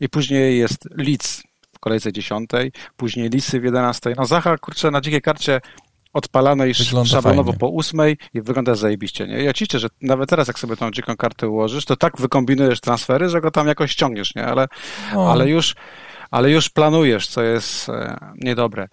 [0.00, 4.14] I później jest Leeds w kolejce dziesiątej, później Lisy w jedenastej.
[4.16, 5.60] No Zacha, kurczę, na dzikiej karcie
[6.12, 9.26] odpalanej szablonowo po ósmej i wygląda zajebiście.
[9.26, 9.42] Nie?
[9.42, 13.28] Ja ci że nawet teraz, jak sobie tą dziką kartę ułożysz, to tak wykombinujesz transfery,
[13.28, 14.46] że go tam jakoś ściągniesz, nie?
[14.46, 14.68] Ale,
[15.14, 15.32] no.
[15.32, 15.74] ale już
[16.30, 18.88] ale już planujesz, co jest e, niedobre.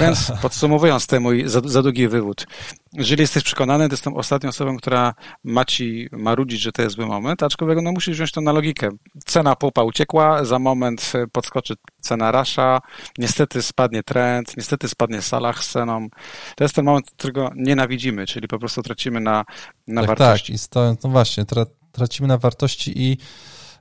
[0.00, 2.46] Więc podsumowując ten mój za, za długi wywód,
[2.92, 7.06] jeżeli jesteś przekonany, to jestem ostatnią osobą, która ma ci marudzić, że to jest zły
[7.06, 8.88] moment, aczkolwiek no, musisz wziąć to na logikę.
[9.24, 12.80] Cena popa uciekła, za moment e, podskoczy cena rasza,
[13.18, 16.08] niestety spadnie trend, niestety spadnie Salah z ceną.
[16.56, 19.44] To jest ten moment, którego nienawidzimy, czyli po prostu tracimy na,
[19.86, 20.52] na tak, wartości.
[20.52, 23.18] Tak, i stojąc, no właśnie, tra tracimy na wartości i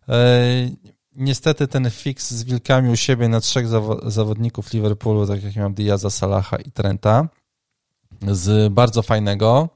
[0.08, 3.68] yy niestety ten fix z Wilkami u siebie na trzech
[4.06, 7.28] zawodników Liverpoolu, tak jak miałem Diaza, Salaha i Trenta,
[8.28, 9.70] z bardzo fajnego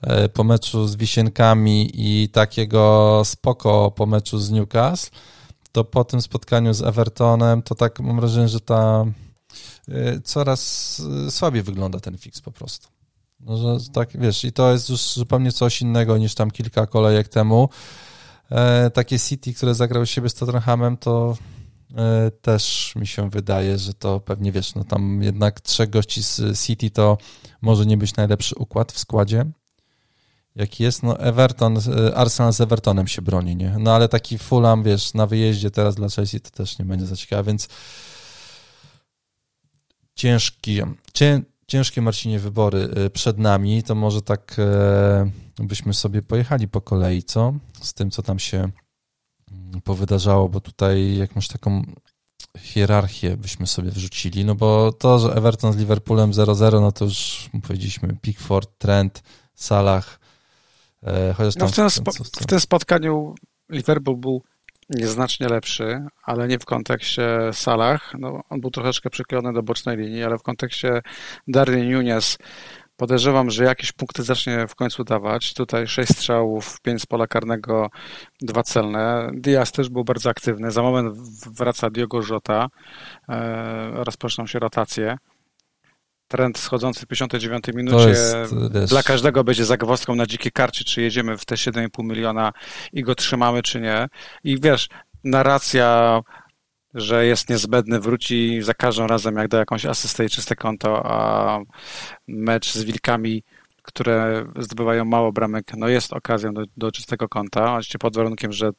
[0.00, 5.10] e, po meczu z Wisienkami i takiego spoko po meczu z Newcastle,
[5.72, 9.04] to po tym spotkaniu z Evertonem, to tak mam wrażenie, że ta
[9.88, 12.88] e, coraz słabiej wygląda ten fix po prostu.
[13.40, 17.28] No, że tak, wiesz, i to jest już zupełnie coś innego niż tam kilka kolejek
[17.28, 17.68] temu.
[18.50, 21.36] E, takie City, które zagrał siebie z Tottenhamem, to
[21.96, 26.60] e, też mi się wydaje, że to pewnie wiesz, no tam jednak trzech gości z
[26.66, 27.18] City to
[27.62, 29.44] może nie być najlepszy układ w składzie.
[30.56, 31.02] Jaki jest?
[31.02, 33.76] No Everton, e, Arsenal z Evertonem się broni, nie?
[33.78, 37.16] No ale taki Fulham, wiesz, na wyjeździe teraz dla Chelsea to też nie będzie za
[37.16, 37.68] ciekawe, więc
[40.14, 40.80] ciężki,
[41.14, 44.56] cię, ciężkie Marcinie wybory przed nami, to może tak
[45.58, 47.54] byśmy sobie pojechali po kolei, co?
[47.82, 51.84] Z tym, co tam się mm, powydarzało, bo tutaj jakąś taką
[52.58, 57.50] hierarchię byśmy sobie wrzucili, no bo to, że Everton z Liverpoolem 0-0, no to już
[57.62, 59.22] powiedzieliśmy Pickford, Trent,
[59.54, 60.20] Salah,
[61.02, 63.34] e, chociaż no w, tym spo, w tym spotkaniu
[63.68, 64.42] Liverpool był
[64.90, 70.24] nieznacznie lepszy, ale nie w kontekście Salah, no on był troszeczkę przyklejony do bocznej linii,
[70.24, 71.02] ale w kontekście
[71.48, 72.38] Darwin Nunes
[73.00, 75.54] Podejrzewam, że jakieś punkty zacznie w końcu dawać.
[75.54, 77.90] Tutaj sześć strzałów, pięć z pola karnego,
[78.40, 79.30] dwa celne.
[79.34, 80.70] Diaz też był bardzo aktywny.
[80.70, 81.18] Za moment
[81.56, 82.68] wraca Diogo Jota.
[83.28, 85.16] E, rozpoczną się rotacje.
[86.30, 88.54] Trend schodzący w 59 minucie jest,
[88.88, 92.52] dla każdego będzie zagwozdką na dzikie karcie, czy jedziemy w te 7,5 miliona
[92.92, 94.08] i go trzymamy, czy nie.
[94.44, 94.88] I wiesz,
[95.24, 96.20] narracja
[96.94, 101.60] że jest niezbędny, wróci za każdym razem, jak da jakąś asystę i czyste konto, a
[102.28, 103.42] mecz z Wilkami,
[103.82, 108.70] które zdobywają mało bramek, no jest okazją do, do czystego konta, oczywiście pod warunkiem, że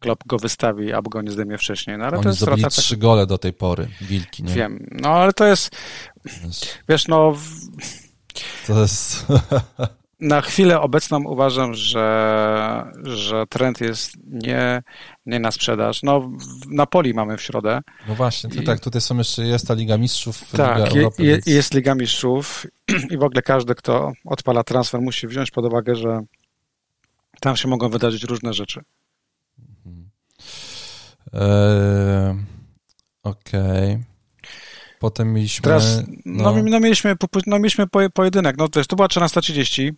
[0.00, 1.98] Klopp go wystawi, albo go nie zdejmie wcześniej.
[1.98, 4.54] No, ale Oni to jest zrobili trzy gole do tej pory, Wilki, nie?
[4.54, 5.76] Wiem, no ale to jest,
[6.88, 7.36] wiesz, no...
[8.66, 9.26] To jest...
[10.22, 14.82] na chwilę obecną uważam, że, że trend jest nie,
[15.26, 16.02] nie na sprzedaż.
[16.02, 16.30] No,
[16.70, 17.80] na poli mamy w środę.
[18.08, 20.50] No właśnie, I, tak, tutaj są jeszcze, jest ta Liga Mistrzów.
[20.50, 21.46] Tak, Liga Europy, je, więc...
[21.46, 22.66] jest Liga Mistrzów
[23.10, 26.20] i w ogóle każdy, kto odpala transfer, musi wziąć pod uwagę, że
[27.40, 28.80] tam się mogą wydarzyć różne rzeczy.
[31.32, 32.36] Eee,
[33.22, 33.92] Okej.
[33.92, 34.04] Okay.
[35.00, 35.64] Potem mieliśmy...
[35.64, 37.16] Teraz, no, no, no mieliśmy,
[37.46, 38.56] no, mieliśmy pojedynek.
[38.58, 39.92] No wiesz, to była 13.30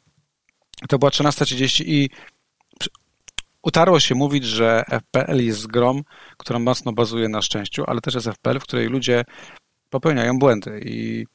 [0.89, 2.11] to była 13.30 i
[3.63, 6.03] utarło się mówić, że FPL jest grą,
[6.37, 9.25] która mocno bazuje na szczęściu, ale też jest FPL, w której ludzie
[9.91, 11.27] popełniają błędy i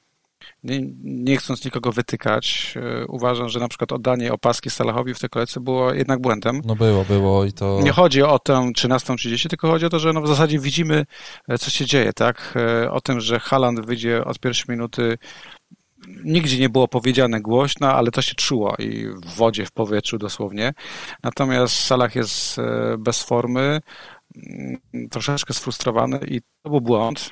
[0.63, 5.30] nie, nie chcąc nikogo wytykać, e, uważam, że na przykład oddanie opaski Salahowi w tej
[5.30, 6.62] kolejce było jednak błędem.
[6.65, 7.80] No było, było i to...
[7.84, 11.06] Nie chodzi o tę 13.30, tylko chodzi o to, że no w zasadzie widzimy,
[11.47, 12.54] e, co się dzieje, tak?
[12.56, 15.17] E, o tym, że Haland wyjdzie od pierwszej minuty
[16.23, 20.73] nigdzie nie było powiedziane głośno, ale to się czuło i w wodzie, w powietrzu dosłownie.
[21.23, 22.58] Natomiast Salah jest
[22.97, 23.82] bez formy,
[24.36, 27.30] mm, troszeczkę sfrustrowany i to był błąd.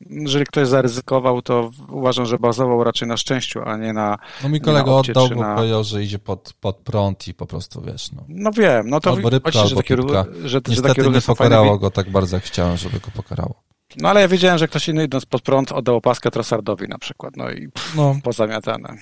[0.00, 4.18] Jeżeli ktoś zaryzykował, to uważam, że bazował raczej na szczęściu, a nie na.
[4.42, 5.54] No mi kolega oddał, bo na...
[5.54, 8.12] powiedział, że idzie pod, pod prąd i po prostu wiesz.
[8.12, 11.20] No, no wiem, no to albo rybka, albo że takie, ruchy, że, Niestety że nie
[11.20, 11.80] pokarało fajne...
[11.80, 13.54] go tak bardzo, jak chciałem, żeby go pokarało.
[13.96, 17.36] No ale ja wiedziałem, że ktoś inny idąc pod prąd oddał opaskę Trossardowi na przykład,
[17.36, 18.16] no i pff, no.
[18.22, 18.96] pozamiatane.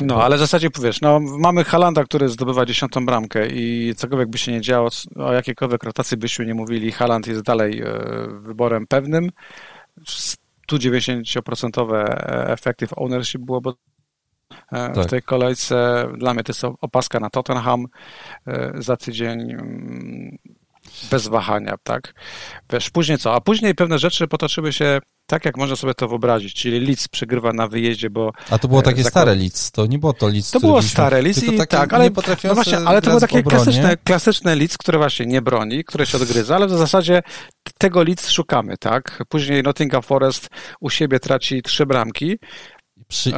[0.00, 4.38] No, ale w zasadzie powiesz, no, mamy Halanda, który zdobywa dziesiątą bramkę i cokolwiek by
[4.38, 7.86] się nie działo, o jakiejkolwiek rotacji byśmy nie mówili, Haland jest dalej e,
[8.40, 9.30] wyborem pewnym.
[10.66, 12.04] Tu 90%
[12.46, 13.70] effective ownership byłoby
[14.72, 15.06] e, w tak.
[15.06, 16.08] tej kolejce.
[16.18, 17.86] Dla mnie to jest opaska na Tottenham
[18.46, 20.38] e, za tydzień mm,
[21.10, 22.14] bez wahania, tak?
[22.70, 23.34] Wiesz, później co?
[23.34, 27.52] A później pewne rzeczy potoczyły się tak, jak można sobie to wyobrazić, czyli Leeds przegrywa
[27.52, 28.32] na wyjeździe, bo...
[28.50, 31.22] A to było e, takie stare Leeds, to nie było to Leeds, To było stare
[31.22, 32.10] Leeds i tak, ale,
[32.44, 36.16] no właśnie, ale to było takie klasyczne, klasyczne Leeds, które właśnie nie broni, które się
[36.18, 37.22] odgryza, ale w zasadzie
[37.78, 39.22] tego Leeds szukamy, tak?
[39.28, 40.48] Później Nottingham Forest
[40.80, 42.38] u siebie traci trzy bramki,
[43.08, 43.32] przy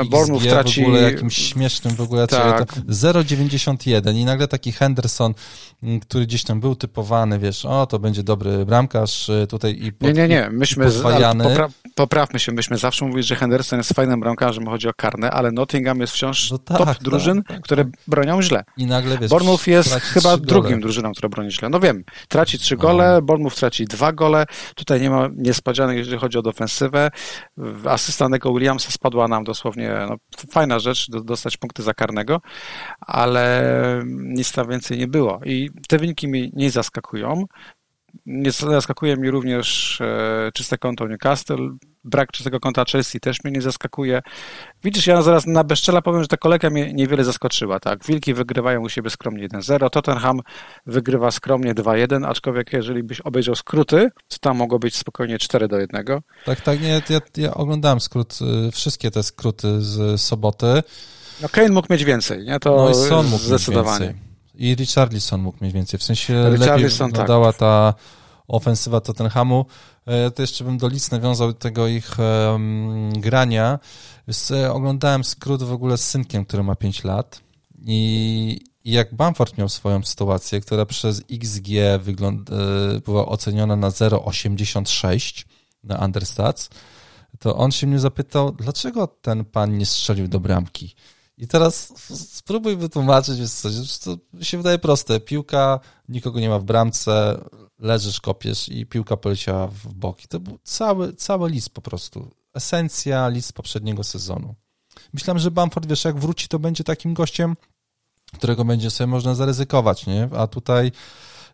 [0.48, 0.80] traci...
[0.80, 2.72] w ogóle jakimś śmiesznym w ogóle tak.
[2.74, 5.34] 0,91 i nagle taki Henderson,
[5.82, 9.92] mm, który gdzieś tam był typowany, wiesz, o, to będzie dobry bramkarz y, tutaj i
[9.92, 14.20] pod, Nie, nie, nie, myśmy, popra poprawmy się, myśmy zawsze mówili, że Henderson jest fajnym
[14.20, 17.84] bramkarzem, chodzi o karne, ale Nottingham jest wciąż no tak, top tak, drużyn, tak, które
[18.08, 18.64] bronią źle.
[18.76, 21.68] I nagle, wiesz, Bournemouth jest chyba drugim drużyną, która broni źle.
[21.68, 23.22] No wiem, traci trzy gole, no.
[23.22, 27.10] Bournemouth traci dwa gole, tutaj nie ma niespodzianek, jeżeli chodzi o defensywę.
[27.84, 30.16] Asysta Williamsa spadła nam dosłownie no,
[30.50, 32.40] fajna rzecz, dostać punkty za karnego,
[33.00, 35.40] ale nic tam więcej nie było.
[35.44, 37.44] I te wyniki mnie nie zaskakują.
[38.26, 41.70] Nie zaskakuje mi również e, czyste konto Newcastle.
[42.04, 44.22] Brak czystego konta Chelsea też mnie nie zaskakuje.
[44.84, 47.80] Widzisz, ja zaraz na bezczela powiem, że ta kolejka mnie niewiele zaskoczyła.
[47.80, 48.04] Tak?
[48.04, 49.90] Wilki wygrywają u siebie skromnie 1-0.
[49.90, 50.40] Tottenham
[50.86, 55.78] wygrywa skromnie 2-1, aczkolwiek jeżeli byś obejrzał skróty, to tam mogło być spokojnie 4 do
[55.78, 56.04] 1.
[56.44, 56.80] Tak, tak.
[56.80, 60.82] Nie, ja, ja oglądałem skrót, y, wszystkie te skróty z soboty.
[61.42, 62.60] No Kane mógł mieć więcej, nie?
[62.60, 64.06] To no i Son mógł zdecydowanie.
[64.06, 64.33] Mieć więcej.
[64.54, 66.00] I Richarlison mógł mieć więcej.
[66.00, 67.58] W sensie lepiej wyglądała tak.
[67.58, 67.94] ta
[68.48, 69.66] ofensywa Tottenhamu.
[70.06, 73.78] E, to jeszcze bym do lic nawiązał tego ich um, grania.
[74.50, 77.40] E, oglądałem skrót w ogóle z synkiem, który ma 5 lat
[77.86, 81.68] i, i jak Bamford miał swoją sytuację, która przez XG
[82.00, 82.54] wygląd, e,
[83.00, 85.44] była oceniona na 0,86
[85.84, 86.70] na Understats,
[87.38, 90.94] to on się mnie zapytał, dlaczego ten pan nie strzelił do bramki?
[91.38, 91.92] I teraz
[92.32, 93.68] spróbuj wytłumaczyć, wiesz co,
[94.04, 95.20] to się wydaje proste.
[95.20, 97.44] Piłka, nikogo nie ma w bramce,
[97.78, 100.28] leżysz, kopiesz i piłka poleciała w boki.
[100.28, 102.30] To był cały, cały list po prostu.
[102.54, 104.54] Esencja list poprzedniego sezonu.
[105.12, 107.56] Myślałem, że Bamford, wiesz, jak wróci, to będzie takim gościem,
[108.34, 110.28] którego będzie sobie można zaryzykować, nie?
[110.36, 110.92] A tutaj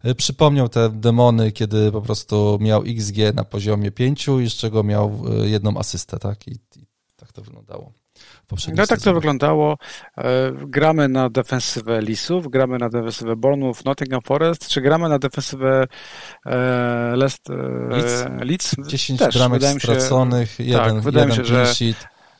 [0.04, 4.82] y, przypomniał te demony, kiedy po prostu miał XG na poziomie 5 i z czego
[4.82, 6.48] miał y, jedną asystę, tak?
[6.48, 7.99] I, i tak to wyglądało
[8.76, 9.76] no tak to wyglądało.
[10.18, 15.86] E, gramy na defensywę Lisów, gramy na defensywę Bournemouth, Nottingham Forest, czy gramy na defensywę
[16.46, 17.60] e, Leicester,
[18.40, 18.76] e, Leeds?
[18.86, 21.94] 10 też, bramek straconych, się, jeden, tak, wydaje jeden mi się, że,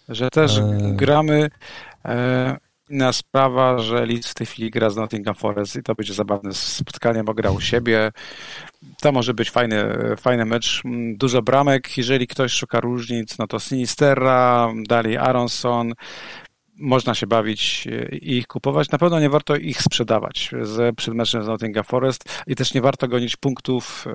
[0.08, 0.78] że też e...
[0.94, 1.50] gramy
[2.04, 2.56] e,
[2.90, 6.54] Inna sprawa, że Leeds w tej chwili gra z Nottingham Forest i to będzie zabawne
[6.54, 8.12] spotkanie, bo gra u siebie.
[9.02, 9.84] To może być fajny,
[10.16, 10.82] fajny mecz.
[11.14, 11.98] Dużo bramek.
[11.98, 15.92] Jeżeli ktoś szuka różnic, no to Sinisterra, dalej Aronson.
[16.76, 18.90] Można się bawić i ich kupować.
[18.90, 22.80] Na pewno nie warto ich sprzedawać z, przed meczem z Nottingham Forest i też nie
[22.80, 24.06] warto gonić punktów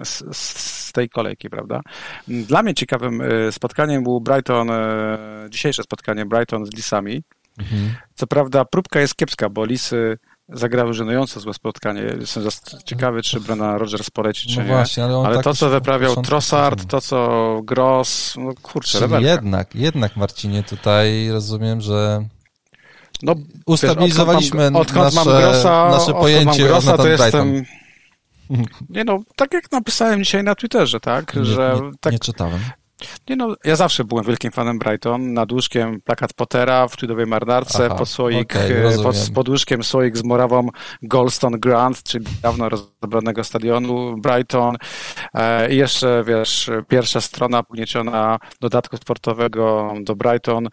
[0.00, 1.80] e, z, z tej kolejki, prawda?
[2.28, 5.18] Dla mnie ciekawym e, spotkaniem był Brighton, e,
[5.50, 7.22] dzisiejsze spotkanie Brighton z Lisami.
[7.58, 7.94] Mhm.
[8.14, 12.02] Co prawda próbka jest kiepska, bo Lisy zagrały żenująco złe spotkanie.
[12.20, 12.42] Jestem
[12.84, 14.68] ciekawy, czy Brana Rogers poleci, czy no nie.
[14.68, 19.74] Właśnie, ale, ale tak to, co wyprawiał Trossard, to, co Gross, no kurczę, Czyli jednak,
[19.74, 22.24] jednak Marcinie, tutaj rozumiem, że
[23.22, 23.34] no,
[23.66, 27.64] ustabilizowaliśmy wiesz, odkąd mam, nasze, odkąd Grossa, nasze pojęcie mam Grossa, to jestem...
[28.88, 31.80] Nie no, tak jak napisałem dzisiaj na Twitterze, tak, nie, że...
[31.82, 32.60] Nie, tak, nie czytałem.
[33.28, 35.32] Nie no, ja zawsze byłem wielkim fanem Brighton.
[35.32, 39.84] Nad łóżkiem plakat Pottera w tudowej marnarce, Aha, pod, słoik, okay, e, pod, pod łóżkiem
[39.84, 40.68] słoik z murawą
[41.02, 44.76] Goldstone Grand, czyli dawno rozebranego stadionu Brighton.
[45.34, 50.68] E, I jeszcze, wiesz, pierwsza strona pognieciona dodatku sportowego do Brighton,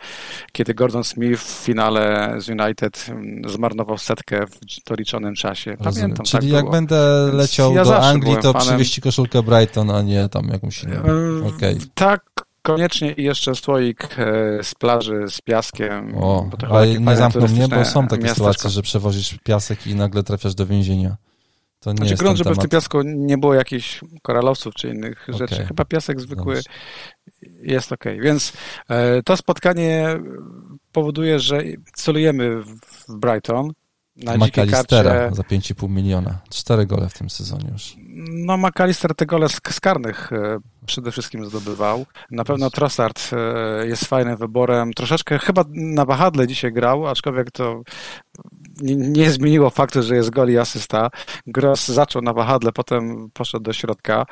[0.51, 5.77] kiedy Gordon Smith w finale z United mm, zmarnował setkę w doliczonym czasie.
[5.83, 6.71] Pamiętam, Czyli tak jak było.
[6.71, 8.67] będę leciał ja do Anglii, to fanem...
[8.67, 10.95] przywieźć koszulkę Brighton, a nie tam jakąś inną.
[10.95, 11.77] E, okay.
[11.93, 12.20] Tak,
[12.61, 16.17] Koniecznie i jeszcze słoik e, z plaży z piaskiem.
[16.17, 18.33] O, ale nie zamkną mnie, bo są takie sytuaczko.
[18.33, 21.17] sytuacje, że przewozisz piasek i nagle trafiasz do więzienia.
[21.79, 22.61] To nie znaczy jest grunt, żeby w temat.
[22.61, 25.37] tym piasku nie było jakichś koralowców czy innych Okej.
[25.37, 25.65] rzeczy.
[25.65, 26.69] Chyba piasek zwykły Dobrze.
[27.61, 28.03] jest ok.
[28.21, 28.53] Więc
[28.89, 30.19] e, to spotkanie
[30.91, 31.63] powoduje, że
[31.95, 33.71] celujemy w Brighton
[34.15, 35.35] na dzikiej McAllistera karcie.
[35.35, 36.39] za 5,5 miliona.
[36.49, 37.95] Cztery gole w tym sezonie już.
[38.29, 42.05] No McAllister te gole z, karnych e, przede wszystkim zdobywał.
[42.31, 44.93] Na pewno Trossard e, jest fajnym wyborem.
[44.93, 47.81] Troszeczkę chyba na wahadle dzisiaj grał, aczkolwiek to
[48.81, 51.09] nie, zmieniło faktu, że jest gol i asysta.
[51.47, 54.25] Gross zaczął na wahadle, potem poszedł do środka.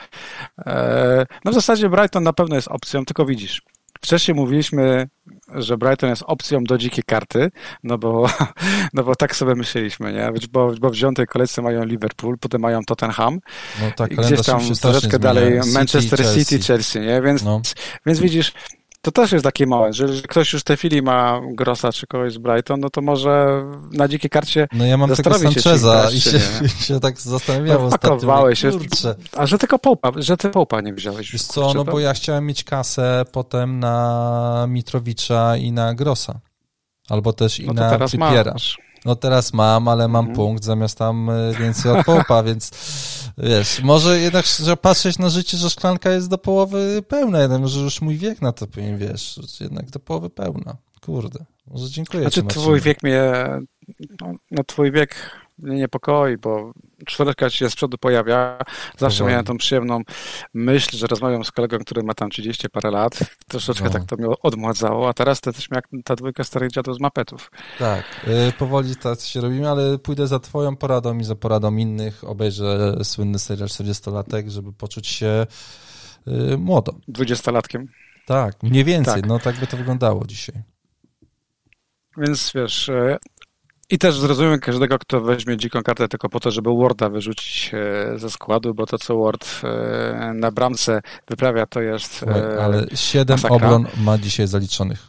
[0.65, 3.61] E, No w zasadzie Brighton na pewno jest opcją, tylko widzisz.
[4.01, 5.07] Wcześniej mówiliśmy,
[5.55, 7.51] że Brighton jest opcją do dzikiej karty,
[7.83, 8.29] no bo,
[8.93, 10.31] no bo tak sobie myśleliśmy, nie?
[10.51, 13.39] Bo, bo w dziesiątej kolejce mają Liverpool, potem mają Tottenham,
[13.81, 16.45] No tak, i gdzieś tam troszeczkę dalej City, Manchester Chelsea.
[16.45, 17.21] City, Chelsea, nie?
[17.21, 17.61] Więc, No.
[18.05, 18.53] więc widzisz,
[19.01, 22.07] to też jest taki moment, że jeżeli ktoś już w tej chwili ma Grossa czy
[22.07, 26.21] kogoś z Brighton, no to może na dzikiej karcie No ja mam tego Sancheza i
[26.21, 26.39] się,
[26.79, 28.55] się tak zastanawiałem No, ostatnio.
[28.55, 28.71] się.
[28.71, 29.15] Kurczę.
[29.37, 31.31] A że tylko Połpa, że ty Połpa nie wziąłeś.
[31.31, 36.39] Wiesz co, kurczę, no bo ja chciałem mieć kasę potem na Mitrowicza i na Grossa.
[37.09, 38.51] Albo też i no na Trippiera.
[38.53, 38.88] masz.
[39.05, 40.35] No teraz mam, ale mam Mhm.
[40.35, 42.71] punkt zamiast tam y, więcej od połpa, więc
[43.37, 47.79] wiesz, może jednak trzeba patrzeć na życie, że szklanka jest do połowy pełna, jednak może
[47.79, 50.77] już mój wiek na to powiem, wiesz, że jednak do połowy pełna.
[51.01, 53.21] Kurde, może dziękuję Znaczy ci, twój wiek mnie,
[54.21, 55.15] no, no twój wiek
[55.63, 56.71] mnie niepokoi, bo
[57.05, 58.57] czwórka się z przodu pojawia.
[58.97, 59.31] Zawsze Powoli.
[59.31, 60.01] miałem tą przyjemną
[60.53, 63.19] myśl, że rozmawiam z kolegą, który ma tam 30 parę lat.
[63.47, 63.89] Troszeczkę No.
[63.89, 67.51] tak to mnie odmładzało, a teraz to jesteśmy jak ta dwójka starych dziadów z mapetów.
[67.79, 68.03] Tak,
[68.49, 72.97] y, powoli tak się robimy, ale pójdę za twoją poradą i za poradą innych, obejrzę
[73.03, 75.45] słynny serial 40-latek, żeby poczuć się
[76.27, 76.93] y, młodo.
[77.07, 77.87] Dwudziestolatkiem.
[78.25, 79.25] Tak, mniej więcej, Tak.
[79.27, 80.55] no tak by to wyglądało dzisiaj.
[82.17, 83.17] Więc wiesz, e,
[83.89, 88.19] i też zrozumiem każdego, kto weźmie dziką kartę tylko po to, żeby Warda wyrzucić e,
[88.19, 92.13] ze składu, bo to, co Ward e, na bramce wyprawia, to jest...
[92.13, 93.55] Słuchaj, e, ale siedem masakra.
[93.55, 95.07] obron ma dzisiaj zaliczonych.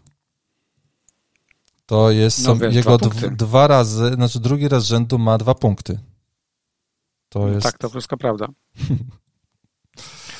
[1.86, 5.98] To jest No wiesz, jego dwa dwa razy, znaczy drugi raz rzędu ma dwa punkty.
[7.28, 7.62] To jest.
[7.62, 8.46] Tak, to wszystko prawda.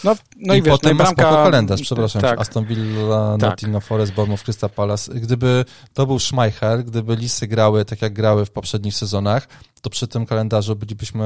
[0.04, 1.22] No, no i, I wiesz, potem no i bramka...
[1.22, 3.50] kalendarz, przepraszam, Tak, Aston Villa, Tak.
[3.50, 5.14] Nottingham Forest, Bournemouth, Crystal Palace.
[5.14, 9.48] Gdyby to był Schmeichel, gdyby Lisy grały tak jak grały w poprzednich sezonach,
[9.80, 11.24] to przy tym kalendarzu bylibyśmy,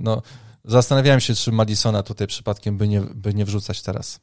[0.00, 0.22] no,
[0.64, 4.20] zastanawiałem się, czy Madisona tutaj przypadkiem by nie, by nie wrzucać teraz.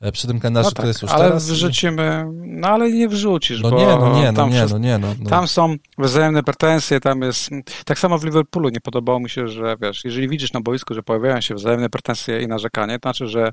[0.00, 1.50] E, Przy tym kalendarzu no to tak, jest już ale teraz.
[1.50, 2.26] wrzucimy...
[2.34, 4.98] No ale nie wrzucisz, No bo nie, no nie, no tam nie, przez- no nie,
[4.98, 5.14] no.
[5.20, 5.30] no.
[5.30, 7.50] Tam są wzajemne pretensje, tam jest...
[7.84, 11.02] Tak samo w Liverpoolu nie podobało mi się, że wiesz, jeżeli widzisz na boisku, że
[11.02, 13.50] pojawiają się wzajemne pretensje i narzekanie, to znaczy, że,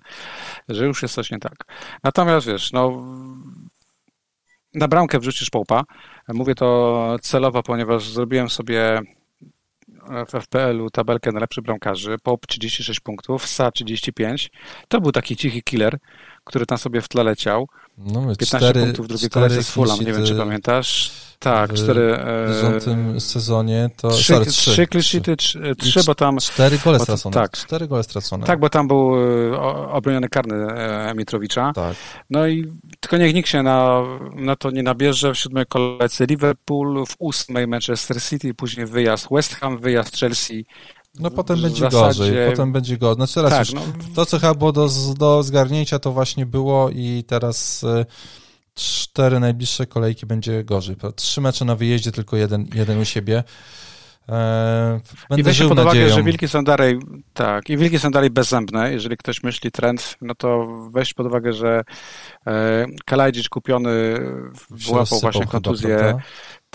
[0.70, 1.56] że już jest coś nie tak.
[2.04, 3.04] Natomiast wiesz, no...
[4.74, 5.84] Na bramkę wrzucisz Połpa.
[6.28, 9.02] Mówię to celowo, ponieważ zrobiłem sobie
[10.28, 12.16] w FPL-u tabelkę najlepszych bramkarzy.
[12.24, 14.52] Pope 36 punktów, Sa 35.
[14.88, 15.98] To był taki cichy killer,
[16.44, 17.68] który tam sobie w tle leciał.
[17.98, 21.12] no my 15 cztery, punktów w drugiej kolejce z Fulham, nie wiem czy pamiętasz.
[21.44, 22.18] Tak, w cztery...
[22.18, 24.10] W e, bieżącym sezonie to.
[24.10, 25.60] Trzy, sorry, trzy, trzy, clean trzy.
[25.60, 26.38] sheety, trzy, bo tam...
[26.38, 27.34] Cztery gole stracone.
[27.34, 27.52] tak.
[27.52, 28.46] Cztery gole stracone.
[28.46, 29.16] Tak, bo tam był
[29.54, 29.60] e,
[29.92, 31.72] obroniony karny e, Mitrowicza.
[31.76, 31.96] Tak.
[32.30, 34.02] No i tylko niech nikt się na,
[34.36, 35.34] na to nie nabierze.
[35.34, 40.66] W siódmej kolejce Liverpool, w ósmej Manchester City, później wyjazd West Ham, wyjazd Chelsea.
[41.20, 43.16] No potem będzie zasadzie- gorzej, potem będzie gorzej.
[43.16, 43.82] Znaczy teraz Tak, już no,
[44.16, 48.06] to, co chyba było do, do zgarnięcia, to właśnie było i teraz y,
[48.76, 50.96] cztery najbliższe kolejki będzie gorzej.
[51.16, 53.44] Trzy mecze na wyjeździe, tylko jeden, jeden u siebie.
[54.30, 55.00] E,
[55.30, 56.16] będę I weźcie pod uwagę, nadzieją.
[56.16, 57.00] że wilki są dalej,
[57.34, 58.92] tak, i wilki są dalej bezzębne.
[58.94, 61.84] Jeżeli ktoś myśli trend, no to weź pod uwagę, że
[62.48, 63.92] e, Kalajdzic kupiony
[64.70, 66.24] wyłapał właśnie chyba, kontuzję, prawda?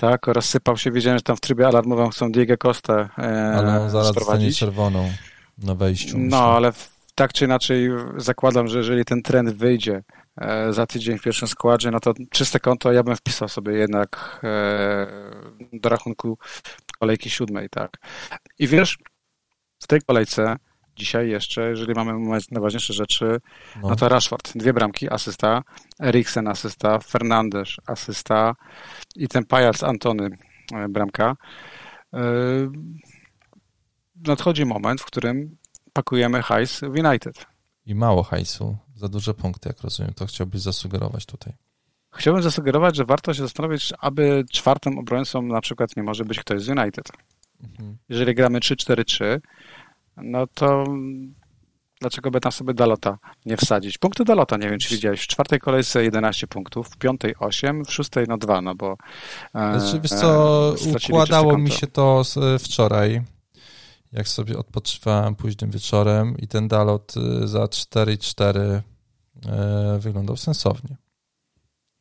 [0.00, 0.90] Tak, rozsypał się.
[0.90, 5.12] Wiedziałem, że tam w trybie alarmowym chcą Diego Costę e, Ale on zaraz dostanie czerwoną
[5.58, 6.18] na wejściu.
[6.18, 6.38] myślę.
[6.38, 10.02] No, ale w, tak czy inaczej zakładam, że jeżeli ten trend wyjdzie
[10.36, 14.40] e, za tydzień w pierwszym składzie, no to czyste konto ja bym wpisał sobie jednak
[14.44, 15.06] e,
[15.72, 16.38] do rachunku
[16.98, 17.90] kolejki siódmej, tak.
[18.58, 18.98] I wiesz,
[19.82, 20.56] w tej kolejce
[20.98, 23.40] dzisiaj jeszcze, jeżeli mamy najważniejsze rzeczy,
[23.82, 23.88] No.
[23.88, 25.62] no to Rashford, dwie bramki, asysta,
[26.00, 28.54] Eriksen asysta, Fernandes asysta
[29.16, 30.28] i ten pajac Antony
[30.74, 31.36] e, bramka.
[32.14, 32.20] E,
[34.26, 35.56] Nadchodzi moment, w którym
[35.92, 37.46] pakujemy hajs w United.
[37.86, 40.14] I mało hajsu, za duże punkty, jak rozumiem.
[40.14, 41.52] To chciałbyś zasugerować tutaj.
[42.14, 46.62] Chciałbym zasugerować, że warto się zastanowić, aby czwartym obrońcą na przykład nie może być ktoś
[46.62, 47.08] z United.
[47.62, 47.98] Mhm.
[48.08, 49.40] Jeżeli gramy 3-4-3,
[50.22, 50.86] no to
[52.00, 53.98] dlaczego by tam sobie Dalota nie wsadzić?
[53.98, 57.92] Punkty Dalota, nie wiem, czy widziałeś, w czwartej kolejce 11 punktów, w piątej 8, w
[57.92, 58.96] szóstej no 2, no bo...
[59.54, 63.22] e, Znaczy, wiesz co, e, stracili układało mi się to z, wczoraj
[64.12, 68.80] jak sobie odpoczywałem późnym wieczorem i ten Dalot y, za 4,4
[69.96, 70.96] y, wyglądał sensownie.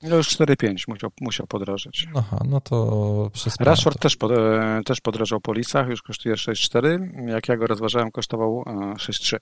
[0.02, 2.08] No już 4,5 musiał, musiał podrożyć.
[2.16, 7.00] Aha, no to przez Rashford też, pod, e, też podrożał po lisach, już kosztuje 6,4.
[7.28, 8.64] Jak ja go rozważałem, kosztował
[8.98, 9.36] 6,3.
[9.36, 9.40] E,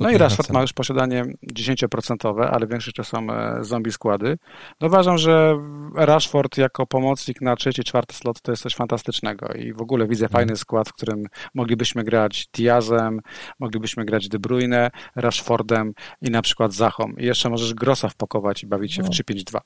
[0.00, 1.24] no i Rashford ma już posiadanie
[1.54, 4.38] 10%, ale większość to są e, zombie składy.
[4.80, 5.58] No uważam, że
[5.94, 10.28] Rashford jako pomocnik na trzeci, czwarty slot to jest coś fantastycznego i w ogóle widzę
[10.28, 10.56] fajny mhm.
[10.56, 13.20] skład, w którym moglibyśmy grać Diazem,
[13.60, 17.12] moglibyśmy grać De Bruyne, Rashfordem i na przykład Zachą.
[17.18, 19.08] I jeszcze możesz Grossa wpakować i bawić się no.
[19.08, 19.65] w 3-5-2.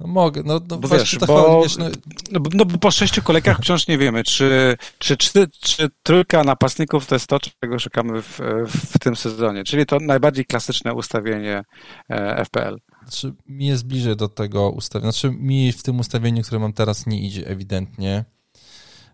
[0.00, 1.88] No mogę, no, no bo wiesz, bo, chodzi, wiesz, no...
[2.32, 2.64] No, no...
[2.64, 7.26] bo po sześciu kolejkach wciąż nie wiemy, czy, czy, czy, czy trójka napastników to jest
[7.26, 11.64] to, czego szukamy w, w tym sezonie, czyli to najbardziej klasyczne ustawienie
[12.10, 12.78] e, FPL.
[13.02, 17.06] Znaczy, mi jest bliżej do tego ustawienia, znaczy mi w tym ustawieniu, które mam teraz
[17.06, 18.24] nie idzie ewidentnie.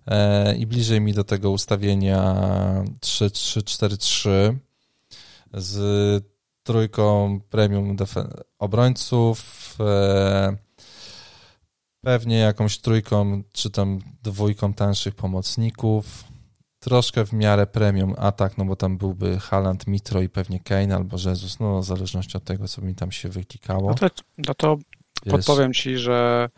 [0.06, 2.34] E, i bliżej mi do tego ustawienia
[3.00, 4.54] 3-3-4-3
[5.54, 6.24] z
[6.62, 7.96] trójką premium
[8.58, 10.65] obrońców, e,
[12.06, 16.24] Pewnie jakąś trójką, czy tam dwójką tańszych pomocników.
[16.78, 21.16] Troszkę w miarę premium atak, no bo tam byłby Haland, Mitro i pewnie Kane albo
[21.26, 23.90] Jezus, no w zależności od tego, co mi tam się wyklikało.
[23.90, 24.06] No to,
[24.38, 24.76] no to
[25.30, 26.48] podpowiem ci, że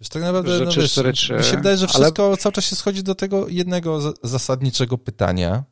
[0.00, 2.36] Wiesz, tak naprawdę, że no, wiesz, 4, 3, mi się wydaje, że wszystko ale...
[2.36, 5.64] cały czas się schodzi do tego jednego zasadniczego pytania,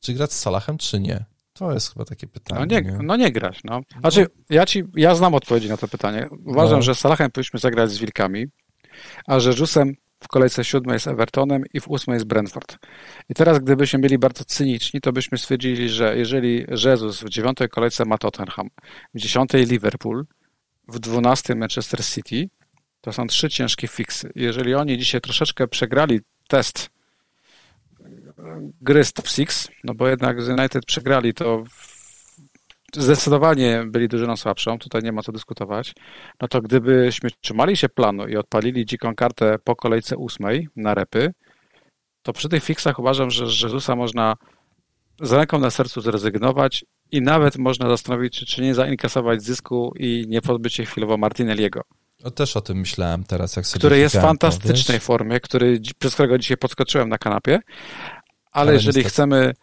[0.00, 1.24] czy grać z Salahem, czy nie.
[1.54, 2.60] To jest chyba takie pytanie.
[2.60, 2.98] No nie, nie?
[3.02, 3.80] No nie grać, no.
[4.00, 4.56] Znaczy, no.
[4.56, 6.28] ja ci, ja znam odpowiedzi na to pytanie.
[6.44, 6.82] Uważam, no.
[6.82, 8.46] że z Salahem powinniśmy zagrać z Wilkami,
[9.26, 12.78] a że Jusem w kolejce siódmej jest Evertonem i w ósmej jest Brentford.
[13.28, 18.04] I teraz, gdybyśmy byli bardzo cyniczni, to byśmy stwierdzili, że jeżeli Jezus w dziewiątej kolejce
[18.04, 18.70] ma Tottenham,
[19.14, 20.26] w dziesiątej Liverpool,
[20.88, 22.48] w dwunastej Manchester City,
[23.00, 24.32] to są trzy ciężkie fiksy.
[24.34, 26.90] Jeżeli oni dzisiaj troszeczkę przegrali test
[28.80, 31.64] gry z top six, no bo jednak z United przegrali, to
[32.96, 35.94] zdecydowanie byli drużyną słabszą, tutaj nie ma co dyskutować,
[36.40, 41.32] no to gdybyśmy trzymali się planu i odpalili dziką kartę po kolejce ósmej na repy,
[42.22, 44.34] to przy tych fixach uważam, że z Jezusa można
[45.20, 50.24] z ręką na sercu zrezygnować i nawet można zastanowić się, czy nie zainkasować zysku i
[50.28, 51.80] nie pozbyć się chwilowo Martinelliego.
[52.24, 55.80] No też o tym myślałem teraz, jak sobie Który jest w fantastycznej to, formie, który,
[55.98, 57.60] przez którego dzisiaj podskoczyłem na kanapie,
[58.54, 59.08] ale, jeżeli niestety.
[59.08, 59.54] chcemy,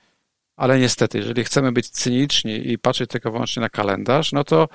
[0.56, 4.68] ale niestety, jeżeli chcemy być cyniczni i patrzeć tylko wyłącznie na kalendarz, no to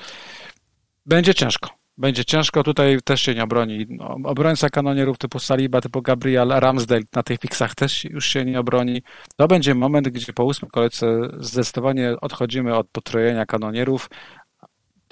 [1.07, 1.71] będzie ciężko.
[1.99, 3.87] Będzie ciężko, tutaj też się nie obroni.
[3.89, 8.61] No, obrońca kanonierów typu Saliba, typu Gabriel, Ramsdale na tych fiksach też już się nie
[8.61, 9.03] obroni.
[9.37, 11.07] To będzie moment, gdzie po ósmej kolejce
[11.39, 14.11] zdecydowanie odchodzimy od potrojenia kanonierów.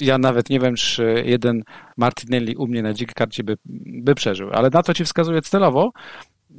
[0.01, 1.63] Ja nawet nie wiem, czy jeden
[1.97, 3.57] Martinelli u mnie na dzikiej karcie by,
[4.05, 5.93] by przeżył, ale na to ci wskazuję celowo,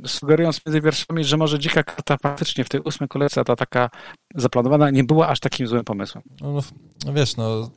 [0.05, 3.89] sugerując między wierszami, że może dzika karta faktycznie w tej ósmej kolejce, ta taka
[4.35, 6.23] zaplanowana, nie była aż takim złym pomysłem.
[6.41, 6.61] No, no,
[7.05, 7.71] no wiesz, no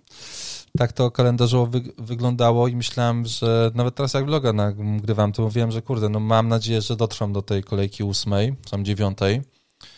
[0.78, 5.70] tak to kalendarzowo wy, wyglądało i myślałem, że nawet teraz jak vloga nagrywam, to mówiłem,
[5.70, 9.42] że kurde, no mam nadzieję, że dotrwam do tej kolejki ósmej, tam dziewiątej.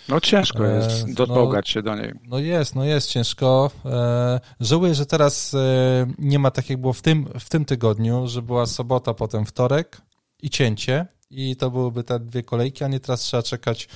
[0.09, 2.12] No ciężko e, jest e, dopogać no, się do niej.
[2.25, 3.71] No jest, no jest ciężko.
[3.85, 8.27] E, żałuję, że teraz e, nie ma tak jak było w tym, w tym tygodniu,
[8.27, 10.03] że była sobota, potem wtorek
[10.43, 13.89] i cięcie i to byłyby te dwie kolejki, a nie teraz trzeba czekać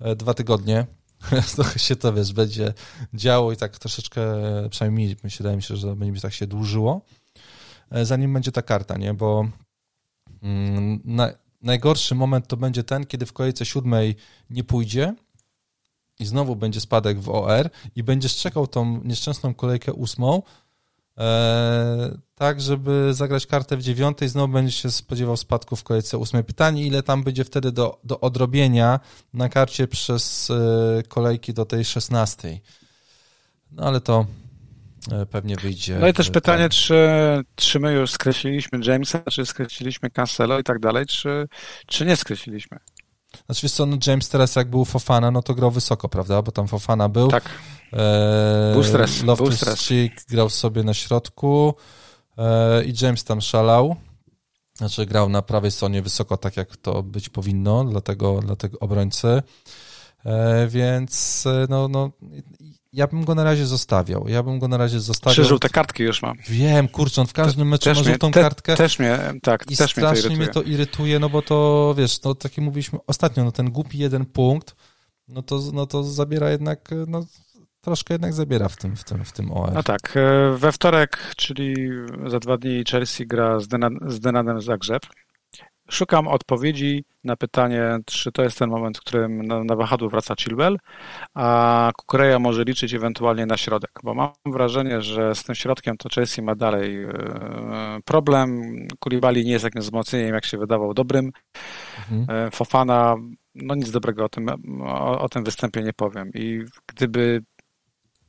[0.00, 0.86] e, dwa tygodnie.
[1.56, 2.74] Trochę się to, wiesz, będzie
[3.14, 4.22] działo i tak troszeczkę,
[4.70, 7.00] przynajmniej mi wydaje mi się, że będzie tak się dłużyło,
[7.90, 9.14] e, zanim będzie ta karta, nie?
[9.14, 9.48] Bo
[10.42, 11.32] mm, na,
[11.62, 14.16] najgorszy moment to będzie ten, kiedy w kolejce siódmej
[14.50, 15.14] nie pójdzie
[16.18, 20.42] i znowu będzie spadek w OR i będziesz czekał tą nieszczęsną kolejkę ósmą,
[21.18, 26.44] e, tak, żeby zagrać kartę w dziewiątej, znowu będzie się spodziewał spadku w kolejce ósmej.
[26.44, 29.00] Pytanie, ile tam będzie wtedy do, do odrobienia
[29.34, 32.62] na karcie przez e, kolejki do tej szesnastej.
[33.72, 34.26] No ale to
[35.12, 35.98] e, pewnie wyjdzie.
[36.00, 37.08] No i też pytanie, czy,
[37.54, 41.48] czy my już skreśliliśmy Jamesa, czy skreśliliśmy Cancelo i tak dalej, czy,
[41.86, 42.78] czy nie skreśliliśmy?
[43.46, 46.42] Znaczy wiesz co, no James teraz jak był Fofana, no to grał wysoko, prawda?
[46.42, 47.28] Bo tam Fofana był.
[47.28, 47.50] Tak.
[47.92, 49.22] E, był stres.
[49.22, 49.88] Loftus był stres.
[50.30, 51.74] grał sobie na środku.
[52.38, 53.96] E, i James tam szalał.
[54.74, 58.78] Znaczy grał na prawej stronie wysoko, tak jak to być powinno dla tego, dla tego
[58.78, 59.42] obrońcy.
[60.24, 62.10] E, więc e, no, no,
[62.92, 64.28] ja bym go na razie zostawiał.
[64.28, 65.32] Ja bym go na razie zostawiał.
[65.32, 66.36] Trzy żółte kartki już mam.
[66.48, 68.76] Wiem, kurczę, on w każdym meczu ma żółtą te, kartkę.
[68.76, 72.22] Też mnie, tak, I też strasznie mnie to, mnie to irytuje, no bo to, wiesz,
[72.22, 74.76] no tak jak mówiliśmy ostatnio, no ten głupi jeden punkt,
[75.28, 77.24] no to, no to zabiera jednak, no
[77.86, 79.72] troszkę jednak zabiera w tym, w tym, w tym OR.
[79.72, 81.74] No tak, e, we wtorek, czyli
[82.26, 85.06] za dwa dni Chelsea gra z, Denan, z Denanem Zagrzeb
[85.90, 90.34] szukam odpowiedzi na pytanie, czy to jest ten moment, w którym na, na wahadło wraca
[90.34, 90.78] Chilwell,
[91.34, 96.08] a Kukureja może liczyć ewentualnie na środek, bo mam wrażenie, że z tym środkiem to
[96.08, 97.10] Chelsea ma dalej e,
[98.04, 98.62] problem.
[98.98, 101.32] Kulibali nie jest takim wzmocnieniem, jak się wydawał, dobrym.
[101.98, 102.46] Mhm.
[102.46, 103.16] E, Fofana,
[103.54, 104.48] no nic dobrego o tym,
[104.82, 106.30] o, o tym występie nie powiem.
[106.34, 107.42] I gdyby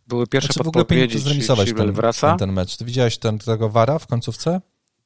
[0.08, 2.30] były pierwsze znaczy, podpowiedzi, czy Chilwell wraca...
[2.30, 2.78] Ten, ten mecz.
[2.78, 4.62] Ty widziałeś ten, tego Wara w końcówce?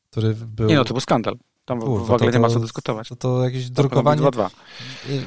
[0.10, 0.70] Który był...
[0.70, 1.38] Nie no, to był skandal.
[1.66, 3.10] Tam Kurwa, w ogóle to, nie ma co dyskutować.
[3.10, 4.22] To, to jakieś drukowanie...
[4.22, 4.50] 2-2.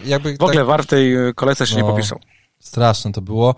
[0.05, 0.67] Jakby w ogóle tak...
[0.67, 2.19] VAR w tej kolejce się no, nie popisał.
[2.61, 3.55] Straszne to było.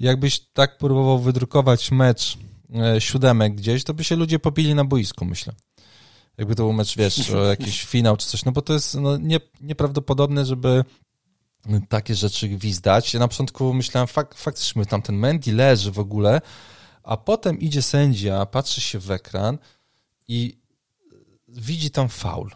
[0.00, 2.38] Jakbyś tak próbował wydrukować mecz
[2.74, 5.52] e, siódemek gdzieś, to by się ludzie popili na boisku, myślę.
[6.38, 9.40] Jakby to był mecz, wiesz, jakiś finał czy coś, no bo to jest no, nie,
[9.60, 10.84] nieprawdopodobne, żeby
[11.88, 13.14] takie rzeczy gwizdać.
[13.14, 16.40] Ja na początku myślałem, fak, faktycznie tam ten Mendy leży w ogóle,
[17.02, 19.58] a potem idzie sędzia, patrzy się w ekran
[20.28, 20.58] i
[21.48, 22.50] widzi tam faul.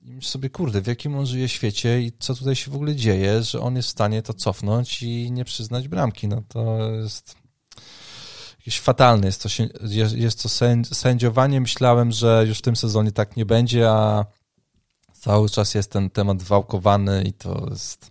[0.00, 2.96] I myśli sobie, kurde, w jakim on żyje świecie i co tutaj się w ogóle
[2.96, 6.28] dzieje, że on jest w stanie to cofnąć i nie przyznać bramki.
[6.28, 7.36] No to jest
[8.58, 9.26] jakieś fatalne.
[9.26, 9.48] Jest to,
[10.16, 10.48] jest to
[10.94, 11.60] sędziowanie.
[11.60, 14.24] Myślałem, że już w tym sezonie tak nie będzie, a
[15.12, 18.10] cały czas jest ten temat wałkowany i to jest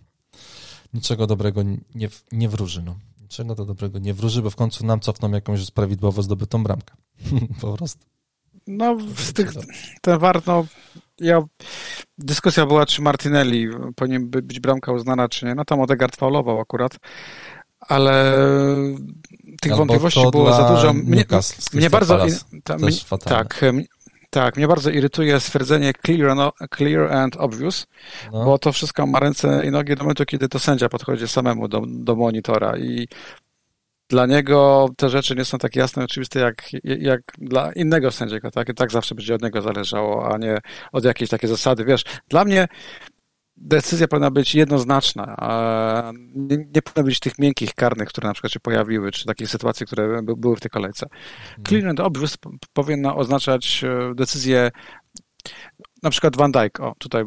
[0.94, 1.62] niczego dobrego
[1.94, 2.82] nie, nie wróży.
[2.82, 2.96] No.
[3.22, 6.94] Niczego to dobrego nie wróży, bo w końcu nam cofną jakąś prawidłowo zdobytą bramkę.
[7.60, 8.06] po prostu.
[8.66, 9.52] No, z tych,
[10.00, 10.66] ten war, no,
[11.20, 11.42] ja,
[12.18, 15.54] dyskusja była, czy Martinelli powinien być bramka uznana, czy nie.
[15.54, 16.96] No tam Odegaard faulował akurat,
[17.80, 18.36] ale
[19.60, 20.92] tych Albo wątpliwości było za dużo.
[20.92, 21.24] Mnie,
[21.72, 22.26] mnie bardzo,
[22.64, 22.90] ta, mnie,
[23.24, 23.64] tak,
[24.30, 27.86] tak, mnie bardzo irytuje stwierdzenie clear and, clear and obvious,
[28.32, 28.44] no.
[28.44, 31.82] bo to wszystko ma ręce i nogi do momentu, kiedy to sędzia podchodzi samemu do,
[31.86, 33.08] do monitora i
[34.08, 38.50] dla niego te rzeczy nie są tak jasne i oczywiste jak, jak dla innego sędziego,
[38.50, 38.68] tak?
[38.68, 40.58] I tak zawsze będzie od niego zależało, a nie
[40.92, 41.84] od jakiejś takiej zasady.
[41.84, 42.68] Wiesz, dla mnie
[43.60, 45.36] decyzja powinna być jednoznaczna.
[46.34, 49.86] Nie, nie powinno być tych miękkich karnych, które na przykład się pojawiły, czy takich sytuacji,
[49.86, 51.06] które były w tej kolejce.
[51.06, 51.64] Mhm.
[51.68, 52.38] Clear and obvious
[52.72, 54.70] powinna oznaczać e, decyzję
[56.02, 57.24] na przykład Van Dijk, o tutaj,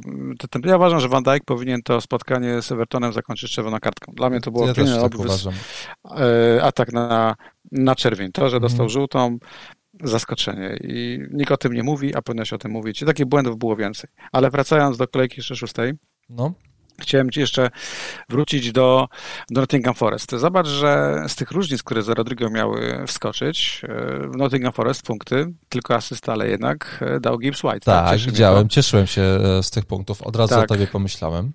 [0.66, 4.12] ja uważam, że Van Dijk powinien to spotkanie z Evertonem zakończyć czerwoną kartką.
[4.16, 5.14] Dla mnie to było ja też tak.
[6.20, 7.36] E, atak na,
[7.72, 8.32] na czerwień.
[8.32, 8.90] To, że dostał mm.
[8.90, 9.38] żółtą,
[10.04, 13.02] zaskoczenie i nikt o tym nie mówi, a powinno się o tym mówić.
[13.02, 14.10] I takich błędów było więcej.
[14.32, 15.94] Ale wracając do kolejki jeszcze szóstej,
[16.32, 16.54] no.
[17.02, 17.70] Chciałem Ci jeszcze
[18.30, 19.08] wrócić do,
[19.50, 20.32] do Nottingham Forest.
[20.32, 23.88] Zobacz, że z tych różnic, które za Rodrigo miały wskoczyć, e,
[24.28, 27.80] w Nottingham Forest punkty, tylko asysta, ale jednak e, dał Gibbs White.
[27.80, 30.22] Tak, tak widziałem, cieszyłem się e, z tych punktów.
[30.22, 30.64] Od razu tak.
[30.64, 31.54] o Tobie pomyślałem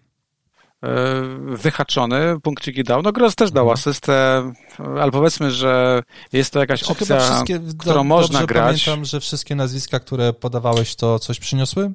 [1.47, 3.03] wyhaczony, punkciki dał.
[3.03, 3.75] No Gross też dał mhm.
[3.75, 4.53] asystę,
[5.01, 6.03] ale powiedzmy, że
[6.33, 7.43] jest to jakaś Czy opcja,
[7.79, 8.85] którą do, można grać.
[8.85, 11.93] pamiętam, że wszystkie nazwiska, które podawałeś, to coś przyniosły?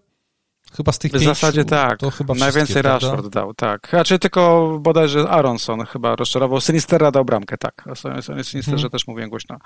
[0.78, 2.00] Chyba z tych W pięciu, zasadzie tak.
[2.00, 3.88] To chyba Najwięcej Rashford dał, tak.
[3.90, 6.62] Znaczy tylko bodajże Aronson chyba rozczarował.
[6.62, 7.88] Sinistera dał bramkę, tak.
[7.88, 8.90] O Sinisterze hmm.
[8.90, 9.58] też mówiłem głośno.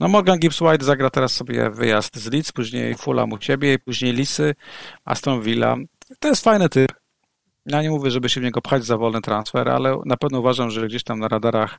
[0.00, 4.54] No Morgan Gibbs-White zagra teraz sobie wyjazd z Leeds, później Fulham u ciebie, później Lisy,
[5.04, 5.76] Aston Villa.
[6.18, 6.92] To jest fajny typ.
[7.66, 10.70] Ja nie mówię, żeby się w niego pchać za wolny transfer, ale na pewno uważam,
[10.70, 11.78] że gdzieś tam na radarach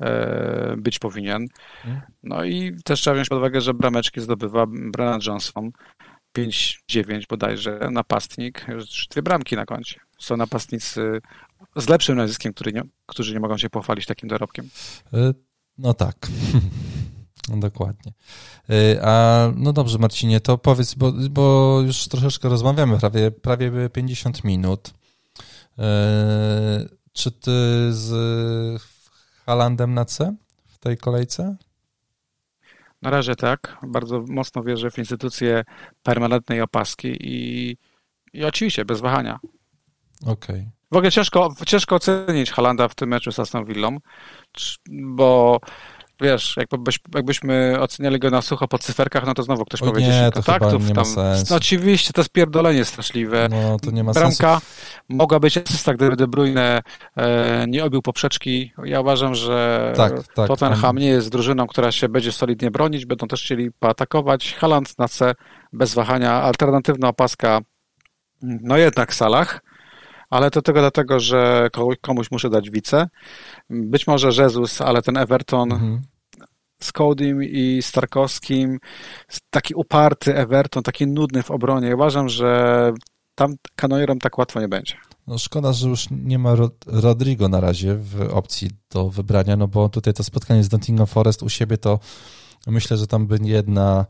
[0.00, 1.46] e, być powinien.
[1.82, 2.00] Hmm.
[2.22, 5.70] No i też trzeba wziąć pod uwagę, że brameczki zdobywa Brennan Johnson.
[6.38, 10.00] 5-9 bodajże, napastnik, już dwie bramki na koncie.
[10.18, 11.20] Są napastnicy
[11.76, 14.68] z lepszym nazwiskiem, który nie, którzy nie mogą się pochwalić takim dorobkiem.
[15.12, 15.32] E,
[15.78, 16.16] no tak.
[17.48, 18.12] Dokładnie.
[18.70, 24.44] E, a no dobrze, Marcinie, to powiedz, bo, bo już troszeczkę rozmawiamy, prawie, prawie 50
[24.44, 24.90] minut.
[25.78, 27.50] E, czy ty
[27.92, 28.82] z
[29.46, 30.34] Halandem na C
[30.66, 31.56] w tej kolejce?
[33.04, 33.78] Na razie tak.
[33.82, 35.64] Bardzo mocno wierzę w instytucję
[36.02, 37.76] permanentnej opaski i,
[38.32, 39.38] i oczywiście bez wahania.
[40.22, 40.32] Okej.
[40.32, 40.70] Okay.
[40.92, 43.98] W ogóle ciężko, ciężko ocenić Halanda w tym meczu z Aston Villą,
[44.90, 45.60] bo
[46.20, 50.30] wiesz, jakbyś, jakbyśmy oceniali go na sucho po cyferkach, no to znowu ktoś powiedzie, że
[50.30, 51.46] kontaktów nie ma sensu.
[51.50, 53.48] No oczywiście, to jest pierdolenie straszliwe.
[53.50, 54.66] No, to nie ma Bramka sensu.
[55.08, 56.82] mogła być asysta, gdyby De Bruyne
[57.16, 58.72] e, nie obił poprzeczki.
[58.84, 63.28] Ja uważam, że tak, tak, Tottenham nie jest drużyną, która się będzie solidnie bronić, będą
[63.28, 64.54] też chcieli poatakować.
[64.54, 65.34] Haland na C
[65.72, 67.60] bez wahania, alternatywna opaska,
[68.42, 69.60] no jednak Salah
[70.34, 71.68] ale to tylko dlatego, że
[72.00, 73.08] komuś muszę dać wice.
[73.70, 76.02] Być może Jezus, ale ten Everton mhm.
[76.80, 78.78] z Codym i Starkowskim,
[79.50, 81.94] taki uparty Everton, taki nudny w obronie.
[81.94, 82.92] Uważam, że
[83.34, 84.94] tam kanojerom tak łatwo nie będzie.
[85.26, 86.54] No szkoda, że już nie ma
[86.86, 91.42] Rodrigo na razie w opcji do wybrania, no bo tutaj to spotkanie z Nottingham Forest
[91.42, 91.98] u siebie to
[92.66, 94.06] Myślę, że tam by jedna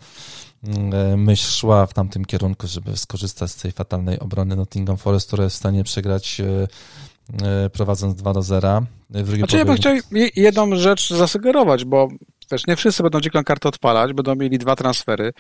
[1.16, 5.56] myśl szła w tamtym kierunku, żeby skorzystać z tej fatalnej obrony Nottingham Forest, która jest
[5.56, 6.40] w stanie przegrać
[7.72, 8.82] prowadząc 2 do 0.
[9.36, 9.94] Znaczy, ja bym chciał
[10.36, 12.08] jedną rzecz zasugerować, bo
[12.48, 15.32] też nie wszyscy będą dziką kartę odpalać, będą mieli dwa transfery.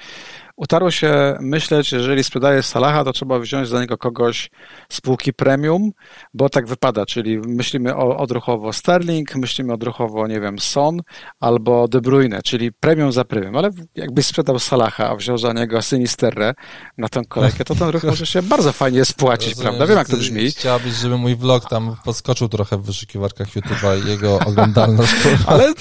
[0.56, 4.50] Utarło się myśleć, że jeżeli sprzedaje Salaha, to trzeba wziąć za niego kogoś
[4.88, 5.90] spółki premium,
[6.34, 11.00] bo tak wypada, czyli myślimy o, odruchowo Sterling, myślimy odruchowo, nie wiem, Son
[11.40, 15.82] albo De Bruyne, czyli premium za premium, ale jakbyś sprzedał Salaha, a wziął za niego
[15.82, 16.54] Sinisterre
[16.98, 19.86] na tę kolejkę, to ten ruch może się bardzo fajnie spłacić, Rozumiem, prawda?
[19.86, 20.50] Wiem, jak to brzmi.
[20.50, 25.14] Chciałabyś, żeby mój vlog tam podskoczył trochę w wyszukiwarkach YouTube'a i jego oglądalność.
[25.46, 25.72] ale,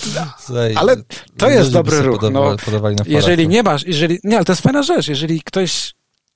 [0.75, 0.95] ale
[1.37, 2.21] to jest dobry ruch.
[2.31, 2.55] No,
[3.05, 5.07] jeżeli nie masz, jeżeli, nie, ale to jest fajna rzecz.
[5.07, 5.93] Jeżeli ktoś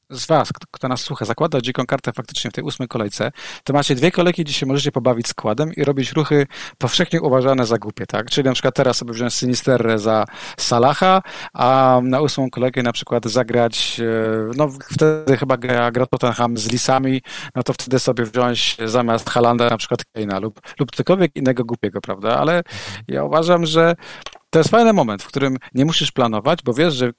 [0.10, 3.32] z Was, kto nas słucha, zakłada dziką kartę faktycznie w tej ósmej kolejce,
[3.64, 6.48] to macie dwie kolejki, gdzie się możecie pobawić składem i robić ruchy
[6.78, 8.30] powszechnie uważane za głupie, tak?
[8.30, 10.26] Czyli na przykład teraz sobie wziąć Sinisterre za
[10.60, 11.22] Salaha,
[11.54, 16.72] a na ósmą kolejkę na przykład zagrać, e, no wtedy chyba gra, gra Tottenham z
[16.72, 17.22] Lisami,
[17.56, 22.02] no to wtedy sobie wziąć zamiast Halanda na przykład Keina lub, lub cokolwiek innego głupiego,
[22.02, 22.38] prawda?
[22.38, 22.64] Ale
[23.08, 23.96] ja uważam, że
[24.50, 27.12] to jest fajny moment, w którym nie musisz planować, bo wiesz, że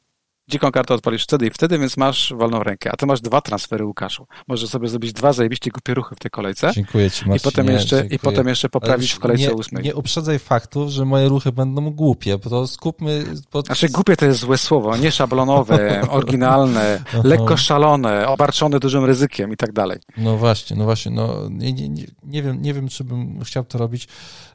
[0.49, 2.91] dziką kartę odpalisz wtedy i wtedy, więc masz wolną rękę.
[2.93, 4.27] A ty masz dwa transfery, Łukaszu.
[4.49, 6.71] Możesz sobie zrobić dwa zajebiście głupie ruchy w tej kolejce.
[6.75, 7.37] Dziękuję ci, Marcin.
[7.37, 8.17] I potem, jeszcze, dziękuję.
[8.17, 9.85] I potem jeszcze poprawić w kolejce nie, ósmej.
[9.85, 13.25] Nie uprzedzaj faktu, że moje ruchy będą głupie, bo to skupmy...
[13.51, 13.67] Pod...
[13.67, 19.57] Znaczy głupie to jest złe słowo, nie szablonowe, oryginalne, lekko szalone, obarczone dużym ryzykiem i
[19.57, 19.99] tak dalej.
[20.17, 23.65] No właśnie, no właśnie, no nie, nie, nie, nie wiem, nie wiem, czy bym chciał
[23.65, 24.09] to robić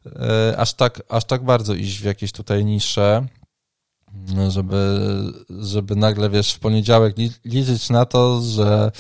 [0.05, 3.27] e, aż tak, aż tak bardzo iść w jakieś tutaj nisze
[4.49, 4.99] żeby,
[5.49, 8.91] żeby nagle, wiesz, w poniedziałek liczyć na to, że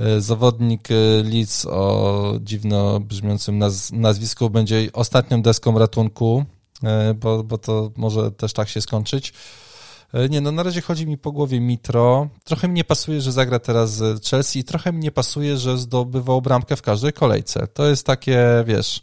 [0.00, 6.44] e, zawodnik e, Leeds o dziwno brzmiącym naz nazwisku będzie ostatnią deską ratunku,
[6.82, 9.32] e, bo, bo to może też tak się skończyć.
[10.30, 12.28] Nie, no na razie chodzi mi po głowie Mitro.
[12.44, 15.78] Trochę mi nie pasuje, że zagra teraz z Chelsea i trochę mi nie pasuje, że
[15.78, 17.66] zdobywał bramkę w każdej kolejce.
[17.66, 19.02] To jest takie, wiesz,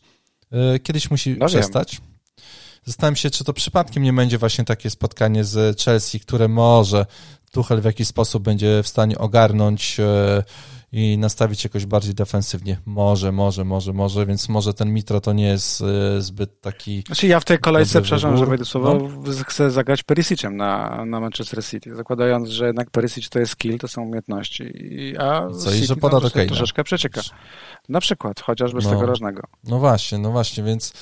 [0.83, 1.99] kiedyś musi no przestać.
[1.99, 2.08] Wiem.
[2.85, 7.05] Zastanawiam się, czy to przypadkiem nie będzie właśnie takie spotkanie z Chelsea, które może
[7.51, 10.43] Tuchel w jakiś sposób będzie w stanie ogarnąć e,
[10.91, 12.77] i nastawić jakoś bardziej defensywnie.
[12.85, 17.03] Może, może, może, może, więc może ten Mitro to nie jest e, zbyt taki...
[17.07, 19.43] Znaczy ja w tej kolejce, przepraszam, że wejdę słowo, no.
[19.47, 23.87] chcę zagrać Perisicem na, na Manchester City, zakładając, że jednak Perisic to jest skill, to
[23.87, 24.73] są umiejętności,
[25.19, 27.21] a Co, City i że poda do troszeczkę przecieka.
[27.89, 29.41] Na przykład, chociażby z no, tego rożnego.
[29.63, 30.93] No właśnie, no właśnie, więc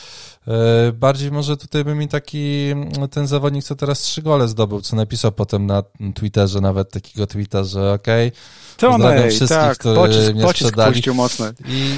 [0.47, 2.67] e, bardziej może tutaj by mi taki
[3.11, 5.83] ten zawodnik, co teraz trzy gole zdobył, co napisał potem na
[6.15, 8.31] Twitterze nawet takiego tweeta, że okej,
[8.77, 11.01] okay, wszystkich, tak, którzy pocisk, mnie pocisk sprzedali.
[11.13, 11.53] mocny.
[11.67, 11.95] I,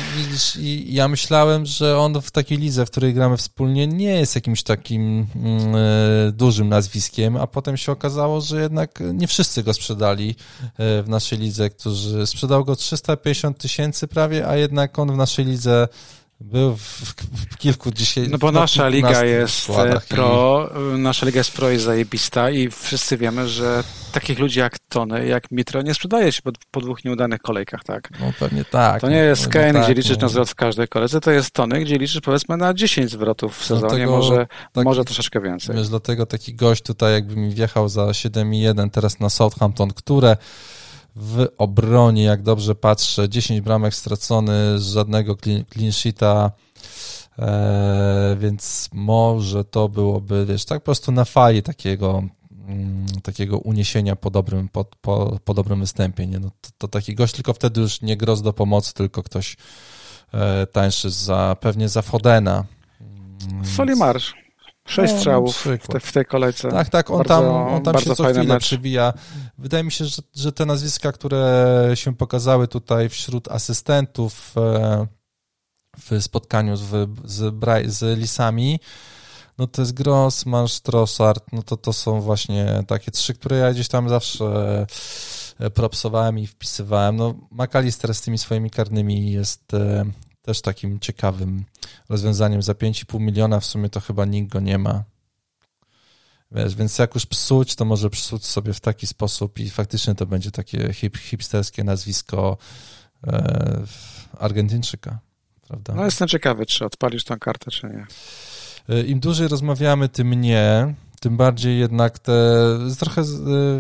[0.58, 4.36] i, I, ja myślałem, że on w takiej lidze, w której gramy wspólnie, nie jest
[4.36, 9.74] jakimś takim mm, e, dużym nazwiskiem, a potem się okazało, że jednak nie wszyscy go
[9.74, 15.18] sprzedali e, w naszej lidze, którzy sprzedał go 350 tysięcy prawie, a jednak on w
[15.18, 15.88] naszej lidze
[16.42, 16.82] był w,
[17.52, 18.28] w kilku dzisiaj.
[18.30, 21.00] No bo nasza liga jest e, pro, i...
[21.00, 25.52] nasza liga jest pro i zajebista i wszyscy wiemy, że takich ludzi jak Tony, jak
[25.52, 28.10] Mitro nie sprzedaje się po, po dwóch nieudanych kolejkach, tak?
[28.20, 29.02] No pewnie tak.
[29.02, 30.22] To nie jest Kane, tak, gdzie liczysz no.
[30.22, 33.66] na zwrot w każdej kolejce, to jest Tony, gdzie liczysz powiedzmy na 10 zwrotów w
[33.66, 35.76] sezonie, dlatego, może, tak, może troszeczkę więcej.
[35.76, 40.38] Wiesz, dlatego taki gość tutaj jakby mi wjechał za 7,1 teraz na Southampton, które
[41.22, 45.36] w obronie, jak dobrze patrzę, 10 bramek stracony, żadnego
[45.74, 46.52] clean sheeta,
[47.40, 52.24] e, więc może to byłoby, wiesz, tak po prostu na fali takiego
[52.68, 56.28] mm, takiego uniesienia po dobrym, po, po, po dobrym występie.
[56.28, 56.40] Nie?
[56.40, 59.58] No, to, to, taki gość, tylko wtedy już nie gros do pomocy, tylko ktoś
[60.34, 62.66] e, tańszy za, pewnie za Fodena.
[63.64, 64.49] Soli Marsz.
[64.90, 66.72] Sześć no, strzałów w, te, w, tej kolejce.
[66.72, 68.64] Tak, tak, on bardzo, tam, on tam się co chwilę mecz.
[68.64, 69.14] przywija.
[69.58, 75.08] Wydaje mi się, że, że te nazwiska, które się pokazały tutaj wśród asystentów e,
[76.00, 77.54] w spotkaniu z, z,
[77.86, 78.80] z Lisami,
[79.58, 83.88] no to jest Grossman, Strossard, no to to są właśnie takie trzy, które ja gdzieś
[83.88, 84.46] tam zawsze
[85.60, 87.16] e, propsowałem i wpisywałem.
[87.16, 90.06] No McAllister z tymi swoimi karnymi jest e,
[90.42, 91.66] też takim ciekawym
[92.10, 92.62] rozwiązaniem.
[92.62, 95.04] Za 5,5 miliona w sumie to chyba nikt go nie ma.
[96.52, 100.26] Wiesz, więc jak już psuć, to może psuć sobie w taki sposób i faktycznie to
[100.26, 102.58] będzie takie hip, hipsterskie nazwisko
[103.28, 103.84] e,
[104.40, 105.20] Argentyńczyka,
[105.68, 105.94] prawda?
[105.96, 108.08] No jestem ciekawy, czy odpalisz tą kartę, czy nie.
[108.96, 110.96] E, Im dłużej rozmawiamy, tym nie.
[111.20, 112.34] Tym bardziej jednak te,
[113.00, 113.26] trochę, e,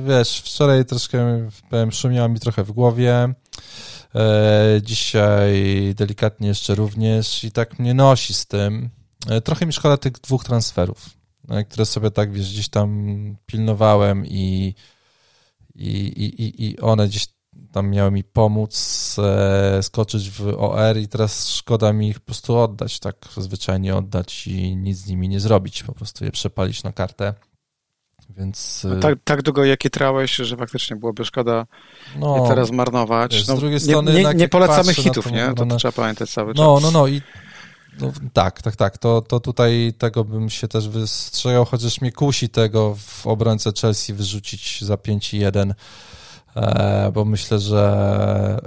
[0.07, 3.33] wiesz, wczoraj troszkę, powiem, szumiało mi trochę w głowie.
[4.15, 5.53] E, dzisiaj
[5.95, 8.89] delikatnie jeszcze również i tak mnie nosi z tym.
[9.27, 11.09] E, trochę mi szkoda tych dwóch transferów.
[11.69, 14.75] które sobie tak, wiesz, gdzieś tam pilnowałem i,
[15.75, 17.27] i, i, i one gdzieś
[17.71, 22.57] tam miały mi pomóc e, skoczyć w OR i teraz szkoda mi ich po prostu
[22.57, 26.93] oddać, tak zwyczajnie oddać i nic z nimi nie zrobić, po prostu je przepalić na
[26.93, 27.33] kartę.
[28.37, 28.87] Więc...
[28.89, 31.65] No tak, tak długo je trałeś, że faktycznie byłoby szkoda
[32.19, 33.33] no, je teraz marnować.
[33.33, 35.53] Wiesz, no, z drugiej strony nie, nie, nie polecamy hitów, nie?
[35.55, 36.83] To, to trzeba pamiętać cały no, czas.
[36.83, 37.21] No, no, no i
[38.01, 38.97] no, tak, tak, tak.
[38.97, 44.13] To, to tutaj tego bym się też wystrzegał, chociaż mnie kusi tego w obrońcę Chelsea
[44.13, 45.73] wyrzucić za 5-1,
[46.55, 48.59] e, bo myślę, że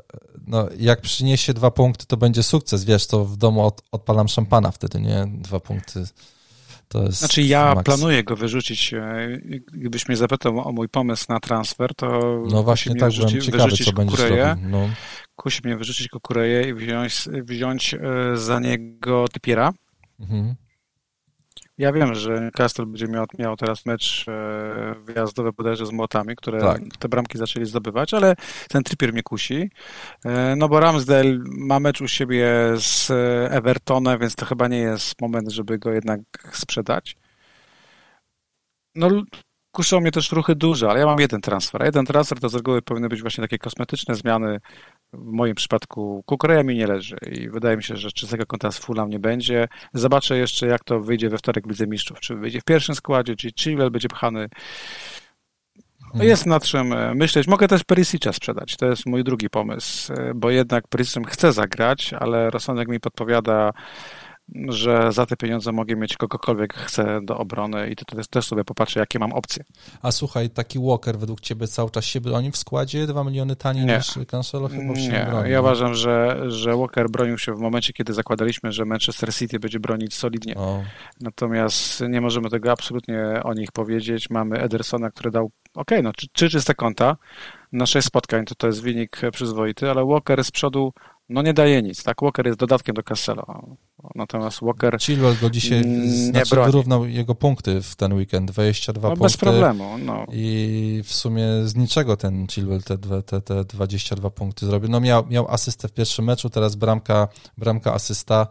[0.46, 2.84] no, jak przyniesie dwa punkty, to będzie sukces.
[2.84, 5.26] Wiesz, to w domu od, odpalam szampana wtedy, nie?
[5.28, 6.04] Dwa punkty.
[6.92, 7.84] To jest znaczy ja max.
[7.84, 8.94] planuję go wyrzucić.
[8.94, 9.28] E,
[9.72, 12.06] gdybyś mnie zapytał o mój pomysł na transfer, to
[12.50, 14.68] no właśnie tak, wyrzuci, byłem ciekawy, co będziesz robił.
[14.70, 14.88] No
[15.36, 17.98] kusi mnie wyrzucić Kukureję i wziąć, wziąć e,
[18.36, 19.72] za niego Typiera.
[20.20, 20.54] Mhm.
[21.78, 26.60] Ja wiem, że Castle będzie miał, miał teraz mecz e, wyjazdowy bodajże z Młotami, które
[26.60, 26.82] tak.
[26.98, 28.36] te bramki zaczęli zdobywać, ale
[28.68, 29.70] ten Trippier mnie kusi.
[30.24, 33.10] E, no bo Ramsdale ma mecz u siebie z
[33.52, 36.20] Evertonem, więc to chyba nie jest moment, żeby go jednak
[36.52, 37.16] sprzedać.
[38.94, 39.08] No
[39.72, 41.82] kuszą mnie też ruchy duże, ale ja mam jeden transfer.
[41.82, 44.60] A jeden transfer to z reguły powinny być właśnie takie kosmetyczne zmiany.
[45.12, 48.78] W moim przypadku Kukureja mi nie leży i wydaje mi się, że czystego konta z
[48.78, 49.68] Fulham nie będzie.
[49.94, 52.20] Zobaczę jeszcze, jak to wyjdzie we wtorek w Lidze Mistrzów.
[52.20, 54.48] Czy wyjdzie w pierwszym składzie, czy Chilwell będzie pchany.
[56.14, 57.46] No jest nad czym e, myśleć.
[57.46, 58.76] Mogę też Perisic'a sprzedać.
[58.76, 63.72] To jest mój drugi pomysł, e, bo jednak Perisicem chcę zagrać, ale rozsądek mi podpowiada,
[64.68, 69.00] że za te pieniądze mogę mieć kogokolwiek chcę do obrony i to też, sobie popatrzę,
[69.00, 69.64] jakie mam opcje.
[70.02, 73.06] A słuchaj, taki Walker według ciebie cały czas się broni w składzie?
[73.06, 73.96] 2 miliony taniej nie.
[73.96, 75.26] niż Cancelo chyba się nie.
[75.30, 75.50] broni.
[75.50, 79.80] Ja uważam, że, że Walker bronił się w momencie, kiedy zakładaliśmy, że Manchester City będzie
[79.80, 80.54] bronić solidnie.
[80.54, 80.82] O.
[81.20, 84.30] Natomiast nie możemy tego absolutnie o nich powiedzieć.
[84.30, 87.16] Mamy Edersona, który dał ok, no czy, czy czyste konta
[87.72, 90.92] na 6 spotkań, to to jest wynik przyzwoity, ale Walker z przodu
[91.28, 92.22] no nie daje nic, tak?
[92.22, 93.62] Walker jest dodatkiem do Cassella.
[94.14, 94.98] Natomiast Walker.
[95.00, 95.84] Chilwell go dzisiaj
[96.30, 99.22] znaczy, wyrównał jego punkty w ten weekend, 22 no, punkty.
[99.22, 99.98] Bez problemu.
[99.98, 100.26] No.
[100.32, 104.90] I w sumie z niczego ten Chilwell te, te, te 22 punkty zrobił.
[104.90, 108.46] No miał, miał asystę w pierwszym meczu, teraz bramka, bramka asysta.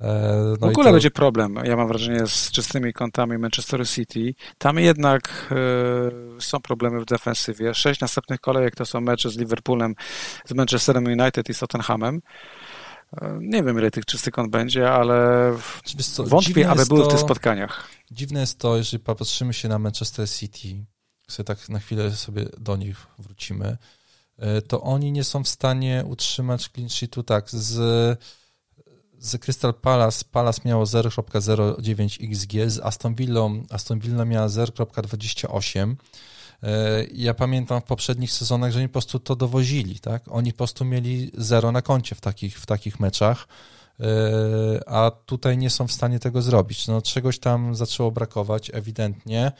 [0.00, 0.92] E, no w ogóle to...
[0.92, 4.34] będzie problem, ja mam wrażenie, z czystymi kątami Manchester City.
[4.58, 5.52] Tam jednak
[6.38, 7.74] y, są problemy w defensywie.
[7.74, 9.94] Sześć następnych kolejek to są mecze z Liverpoolem,
[10.44, 12.20] z Manchesterem United i z Tottenhamem.
[13.22, 15.52] E, nie wiem, ile tych czystych kąt będzie, ale
[16.12, 17.88] co, wątpię, aby były to, w tych spotkaniach.
[18.10, 20.84] Dziwne jest to, jeżeli popatrzymy się na Manchester City,
[21.28, 23.76] sobie tak na chwilę sobie do nich wrócimy,
[24.68, 27.78] to oni nie są w stanie utrzymać clean sheetu tak z
[29.18, 35.96] z Crystal Palace, Palace miało 0.09 XG, z Aston Villą, Aston Villa miała 0.28.
[36.62, 40.22] E, ja pamiętam w poprzednich sezonach, że oni po prostu to dowozili, tak?
[40.28, 43.48] Oni po prostu mieli zero na koncie w takich, w takich meczach,
[44.00, 46.86] e, a tutaj nie są w stanie tego zrobić.
[46.86, 49.52] No, czegoś tam zaczęło brakować, ewidentnie.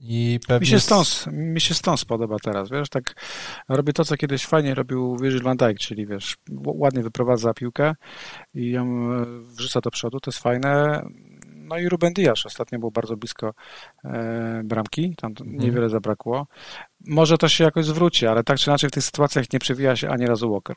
[0.00, 0.60] I pewnie...
[0.60, 3.14] mi, się Stones, mi się Stones podoba teraz, wiesz, tak
[3.68, 7.94] robię to, co kiedyś fajnie robił Virgil van Dijk, czyli wiesz, ładnie wyprowadza piłkę
[8.54, 9.26] i ją e,
[9.56, 11.02] wrzuca do przodu, to jest fajne.
[11.46, 13.54] No i Ruben Dias ostatnio był bardzo blisko
[14.04, 15.58] e, bramki, tam mhm.
[15.58, 16.46] niewiele zabrakło.
[17.00, 20.08] Może to się jakoś zwróci, ale tak czy inaczej w tych sytuacjach nie przewija się
[20.08, 20.76] ani razu Walker.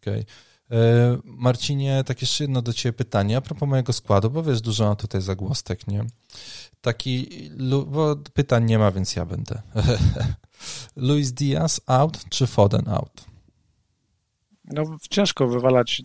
[0.00, 0.20] Okej.
[0.20, 0.24] Okay.
[0.70, 4.84] E, Marcinie, tak jeszcze jedno do Ciebie pytanie a propos mojego składu, bo wiesz, dużo
[4.84, 6.04] mam tutaj zagłostek, nie?
[6.86, 7.28] Taki,
[7.86, 9.62] bo pytań nie ma, więc ja będę.
[10.96, 13.24] Luis Diaz out czy Foden out?
[14.64, 16.02] No, ciężko wywalać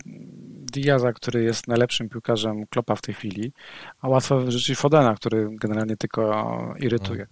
[0.72, 3.52] Diaza, który jest najlepszym piłkarzem Klopa w tej chwili,
[4.00, 7.26] a łatwo wyrzucić Fodena, który generalnie tylko irytuje.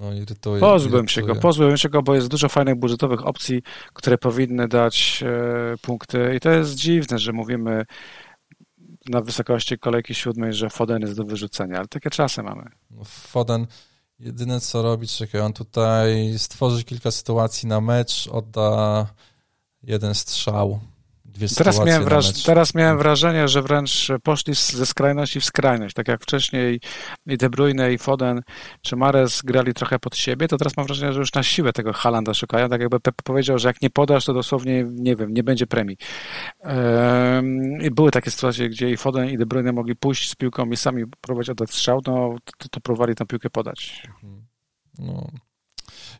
[0.00, 0.60] No, no irytuje.
[0.60, 1.26] Pozbyłem irytuje.
[1.26, 5.76] się go, pozbyłem się go, bo jest dużo fajnych budżetowych opcji, które powinny dać e,
[5.82, 7.84] punkty i to jest dziwne, że mówimy
[9.08, 12.70] na wysokości kolejki siódmej, że Foden jest do wyrzucenia, ale takie czasy mamy.
[12.90, 13.66] No, Foden
[14.18, 19.06] jedyne co robi, czekaj, on tutaj stworzy kilka sytuacji na mecz, odda
[19.82, 20.80] jeden strzał,
[21.46, 25.94] dwie teraz miałem, wraż- teraz miałem wrażenie, że wręcz poszli ze skrajności w skrajność.
[25.94, 26.80] Tak jak wcześniej
[27.26, 28.42] i De Bruyne, i Foden,
[28.82, 31.92] czy Mares grali trochę pod siebie, to teraz mam wrażenie, że już na siłę tego
[31.92, 32.68] Halanda szukają.
[32.68, 35.96] Tak jakby Pep powiedział, że jak nie podasz, to dosłownie, nie wiem, nie będzie premii.
[37.82, 40.76] I były takie sytuacje, gdzie i Foden, i De Bruyne mogli pójść z piłką i
[40.76, 44.02] sami próbować oddać strzał, no to, to próbowali tę piłkę podać.
[44.98, 45.30] No.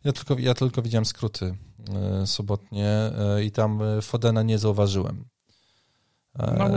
[0.04, 1.54] Ja tylko, ja tylko widziałem skróty
[1.94, 5.24] e, sobotnie e, i tam e, Fodena nie zauważyłem.
[6.38, 6.68] No,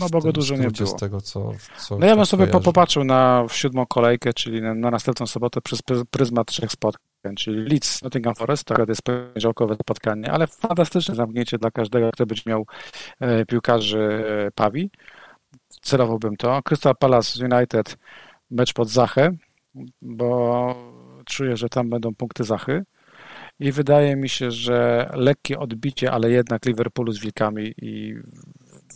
[0.00, 0.88] no bo go dużo nie było.
[0.88, 2.64] Z tego, co, co no ja bym sobie kojarzy.
[2.64, 8.02] popatrzył na siódmą kolejkę, czyli na, na następną sobotę przez pryzmat trzech spotkań, czyli Leeds,
[8.02, 12.66] Nottingham Forest, to jest poniedziałkowe spotkanie, ale fantastyczne zamknięcie dla każdego, kto będzie miał
[13.20, 14.90] e, piłkarzy e, Pawi.
[15.82, 16.62] Celowałbym to.
[16.62, 17.98] Crystal Palace United,
[18.50, 19.30] mecz pod Zachę,
[20.02, 20.74] bo
[21.28, 22.84] czuję, że tam będą punkty Zachy.
[23.60, 28.14] I wydaje mi się, że lekkie odbicie, ale jednak Liverpoolu z Wilkami i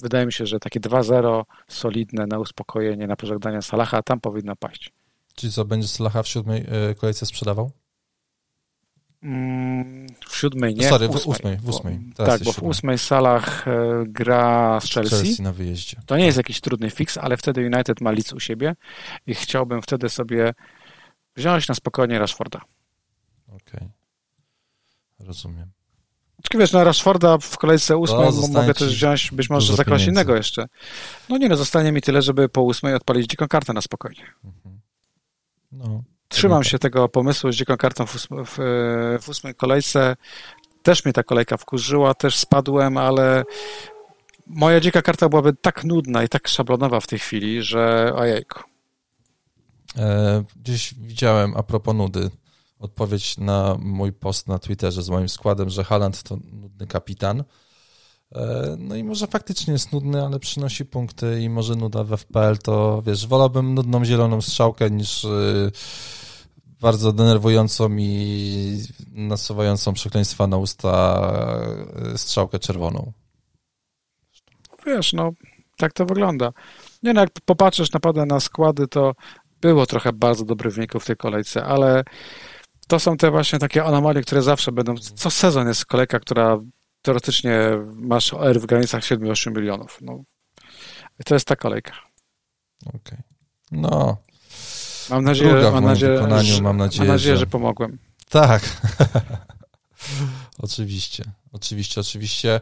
[0.03, 4.93] wydaje mi się, że takie 2-0 solidne na uspokojenie, na pożegnanie Salaha, tam powinno paść.
[5.35, 7.71] Czyli co, będzie Salaha w siódmej e, kolejce sprzedawał?
[9.23, 10.89] Mm, w siódmej nie.
[10.89, 11.25] Sorry, w ósmej.
[11.25, 11.99] W ósmej, w ósmej.
[12.17, 13.73] tak, bo w ósmej Salah e,
[14.07, 15.17] gra z Chelsea.
[15.17, 15.97] Chelsea na wyjeździe.
[16.07, 18.75] To nie jest jakiś trudny fix, ale wtedy United ma Leeds u siebie
[19.27, 20.55] i chciałbym wtedy sobie
[21.37, 22.61] wziąć na spokojnie Rashforda.
[23.49, 23.59] Okej.
[23.75, 23.89] Okay.
[25.21, 25.71] Rozumiem.
[26.43, 30.37] Czy wiesz, na Rashforda w kolejce ósmej mogę też wziąć być może za kogoś innego
[30.37, 30.67] jeszcze.
[31.29, 34.27] No nie no, zostanie mi tyle, żeby po ósmej odpalić dziką kartę na spokojnie.
[34.45, 34.81] Mhm.
[35.73, 38.59] No, Trzymam się tego pomysłu z dziką kartą w, ósmej, w,
[39.23, 40.17] w ósmej kolejce.
[40.83, 43.45] Też mnie ta kolejka wkurzyła, też spadłem, ale
[44.47, 48.72] moja dzika karta byłaby tak nudna i tak szablonowa w tej chwili, że ojejku.
[49.97, 52.31] E, gdzieś widziałem a propos nudy
[52.79, 57.45] odpowiedź na mój post na Twitterze z moim składem, że Haland to nudny kapitan.
[58.35, 62.59] E, no i może faktycznie jest nudny, ale przynosi punkty i może nuda w FPL
[62.59, 65.29] to, wiesz, wolałbym nudną zieloną strzałkę niż e,
[66.81, 68.83] bardzo denerwującą i
[69.13, 71.33] nasuwającą przekleństwa na usta
[72.17, 73.13] strzałkę czerwoną.
[74.87, 75.33] Wiesz, no,
[75.77, 76.53] tak to wygląda.
[77.03, 79.15] Nie no, jak popatrzysz naprawdę na składy, to
[79.63, 82.05] było trochę bardzo dobrych wyników w tej kolejce, ale
[82.89, 84.95] to są te właśnie takie anomalie, które zawsze będą.
[84.97, 86.59] Co sezon jest kolejka, która
[87.03, 87.59] teoretycznie
[87.95, 89.99] masz OR w granicach 7-8 milionów.
[90.01, 90.23] No.
[91.21, 91.93] I to jest ta kolejka.
[92.87, 93.01] Okej.
[93.05, 93.23] Okay.
[93.73, 94.17] No.
[95.11, 97.37] Mam nadzieję, mam nadzieję, że, mam nadzieję, że...
[97.37, 97.99] że pomogłem.
[98.29, 98.63] Tak.
[100.59, 102.61] oczywiście, oczywiście, oczywiście.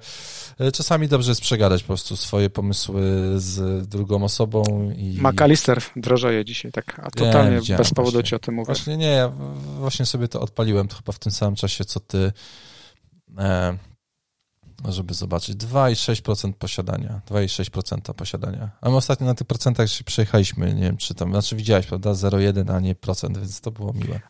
[0.58, 3.02] E, czasami dobrze jest przegadać po prostu swoje pomysły
[3.36, 4.62] z drugą osobą.
[4.96, 8.66] i McAllister drożeje dzisiaj, tak, a totalnie nie, bez powodu ci o tym mówię.
[8.66, 9.28] Właśnie nie, ja
[9.78, 12.32] właśnie sobie to odpaliłem, to chyba w tym samym czasie, co ty,
[13.38, 13.78] e,
[14.88, 15.56] żeby zobaczyć.
[15.56, 18.70] 2,6% posiadania, 2,6% posiadania.
[18.80, 22.10] A my ostatnio na tych procentach się przejechaliśmy, nie wiem, czy tam, znaczy widziałeś, prawda,
[22.10, 24.20] 0,1, a nie procent, więc to było miłe,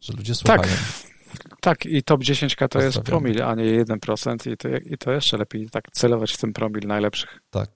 [0.00, 0.62] że ludzie słuchają.
[0.62, 1.13] Tak.
[1.60, 5.36] Tak, i top 10K to jest promil, a nie 1% i to, i to jeszcze
[5.36, 7.40] lepiej tak celować w tym promil najlepszych.
[7.50, 7.70] Tak,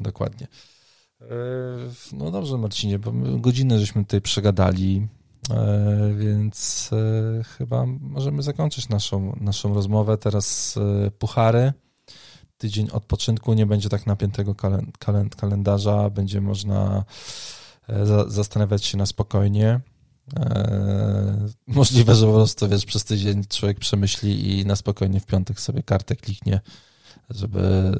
[0.00, 0.46] dokładnie.
[1.20, 1.26] E,
[2.12, 5.06] no dobrze, Marcinie, bo godzinę żeśmy tutaj przegadali,
[5.50, 10.18] e, więc e, chyba możemy zakończyć naszą, naszą rozmowę.
[10.18, 10.78] Teraz
[11.18, 11.72] puchary.
[12.58, 14.54] Tydzień odpoczynku, nie będzie tak napiętego
[15.36, 17.04] kalendarza, będzie można
[18.26, 19.80] zastanawiać się na spokojnie.
[20.34, 25.60] Eee, możliwe, że po prostu, wiesz, przez tydzień człowiek przemyśli i na spokojnie w piątek
[25.60, 26.60] sobie kartę kliknie,
[27.30, 27.92] żeby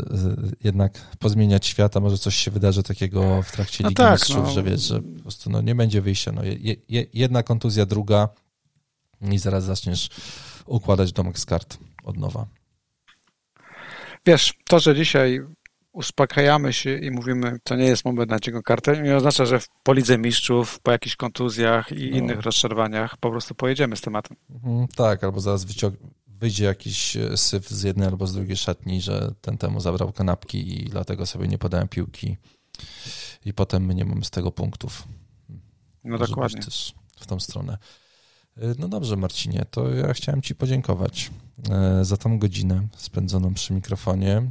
[0.65, 4.45] jednak pozmieniać świat, a może coś się wydarzy takiego w trakcie no Ligi tak, Mistrzów,
[4.45, 4.51] no.
[4.51, 6.33] że wiesz, że po prostu no, nie będzie wyjścia.
[6.33, 8.29] No, je, je, jedna kontuzja, druga
[9.21, 10.09] i zaraz zaczniesz
[10.67, 12.47] układać domek z kart od nowa.
[14.27, 15.41] Wiesz, to, że dzisiaj
[15.97, 19.69] uspokajamy się i mówimy, to nie jest moment na dziką kartę, nie oznacza, że w
[19.83, 22.17] polidze mistrzów, po jakichś kontuzjach i no.
[22.17, 24.37] innych rozczarowaniach po prostu pojedziemy z tematem.
[24.51, 25.65] Mhm, tak, albo zaraz
[26.29, 30.81] wyjdzie jakiś e, syf z jednej albo z drugiej szatni, że ten temu zabrał kanapki
[30.81, 32.37] i dlatego sobie nie podałem piłki
[33.45, 35.09] i potem my nie mamy z tego punktów.
[36.05, 36.63] No Może dokładnie.
[36.63, 37.79] też w tą stronę.
[38.57, 41.31] E, no dobrze, Marcinie, to ja chciałem Ci podziękować
[41.71, 44.49] e, za tą godzinę spędzoną przy mikrofonie.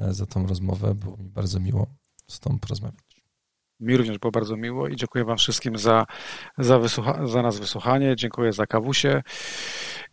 [0.00, 0.94] E, za tą rozmowę.
[0.94, 1.86] Było mi bardzo miło
[2.28, 3.00] z Tobą porozmawiać.
[3.80, 6.06] Mi również było bardzo miło i dziękuję Wam wszystkim za,
[6.58, 8.16] za, wysłucha- za nas wysłuchanie.
[8.16, 9.22] Dziękuję za kawusie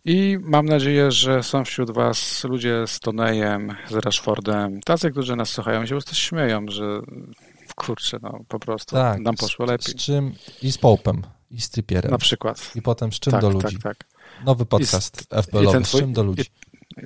[0.05, 5.49] i mam nadzieję, że są wśród Was ludzie z Tonejem, z Rashfordem, tacy, którzy nas
[5.49, 6.99] słuchają się po prostu śmieją, że
[7.75, 9.93] kurczę, no po prostu tak, nam poszło lepiej.
[9.93, 12.11] Z, czym i z Popem, i z Trypierem.
[12.11, 12.71] Na przykład.
[12.75, 13.79] I potem z czym tak, do ludzi.
[13.79, 14.07] Tak, tak.
[14.45, 16.41] Nowy podcast FBL-owy, z czym do ludzi.
[16.41, 16.45] I,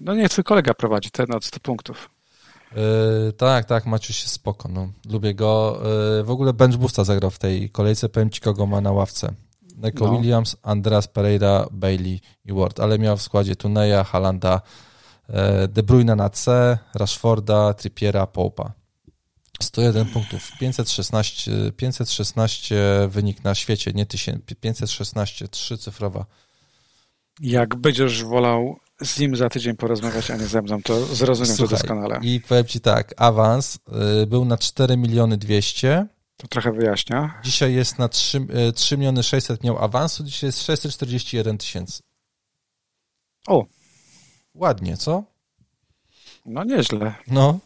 [0.01, 2.09] no nie, twój kolega prowadzi ten od 100 punktów.
[2.75, 4.87] Yy, tak, tak, Maciuś jest spoko, no.
[5.09, 5.81] Lubię go.
[6.17, 9.33] Yy, w ogóle bench boosta zagrał w tej kolejce, powiem ci kogo ma na ławce.
[9.77, 10.11] Neko no.
[10.17, 14.61] Williams, Andreas Pereira, Bailey i Ward, ale miał w składzie Tuneja, Halanda,
[15.29, 15.35] yy,
[15.67, 18.71] De Bruyne na C, Rashforda, Trippiera, Popa.
[19.61, 22.75] 101 punktów, 516, 516
[23.07, 26.25] wynik na świecie, nie 1000, 516, trzycyfrowa.
[27.41, 31.69] Jak będziesz wolał z nim za tydzień porozmawiać, a nie ze mną, to zrozumiem Słuchaj,
[31.69, 32.19] to doskonale.
[32.21, 33.79] I powiem Ci tak, awans
[34.23, 36.07] y, był na 4 miliony 200.
[36.37, 37.41] To trochę wyjaśnia.
[37.43, 42.03] Dzisiaj jest na 3, 3 y, miliony 600 miał awansu, dzisiaj jest 641 tysięcy.
[43.47, 43.65] O!
[44.53, 45.23] Ładnie, co?
[46.45, 47.15] No nieźle.
[47.27, 47.59] No.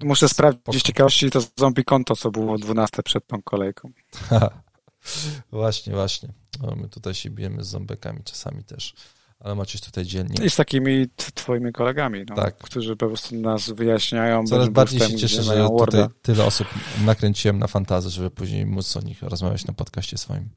[0.00, 3.92] Muszę sprawdzić ciekawości to zombie konto, co było 12 przed tą kolejką.
[5.52, 6.28] właśnie, właśnie.
[6.62, 8.94] No, my tutaj się bijemy z zombekami czasami też
[9.40, 10.44] ale macie tutaj dziennie.
[10.44, 12.58] I z takimi twoimi kolegami, no, tak.
[12.58, 14.46] którzy po prostu nas wyjaśniają.
[14.46, 16.66] Coraz bardziej się cieszę, że tutaj tyle osób
[17.04, 20.48] nakręciłem na fantazję, żeby później móc o nich rozmawiać na podcaście swoim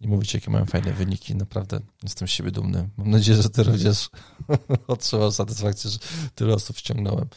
[0.00, 1.34] i mówić, jakie mają fajne wyniki.
[1.34, 2.88] Naprawdę jestem z siebie dumny.
[2.96, 4.10] Mam nadzieję, że ty również
[4.88, 5.98] otrzymał satysfakcję, że
[6.34, 7.28] tyle osób ściągnąłem,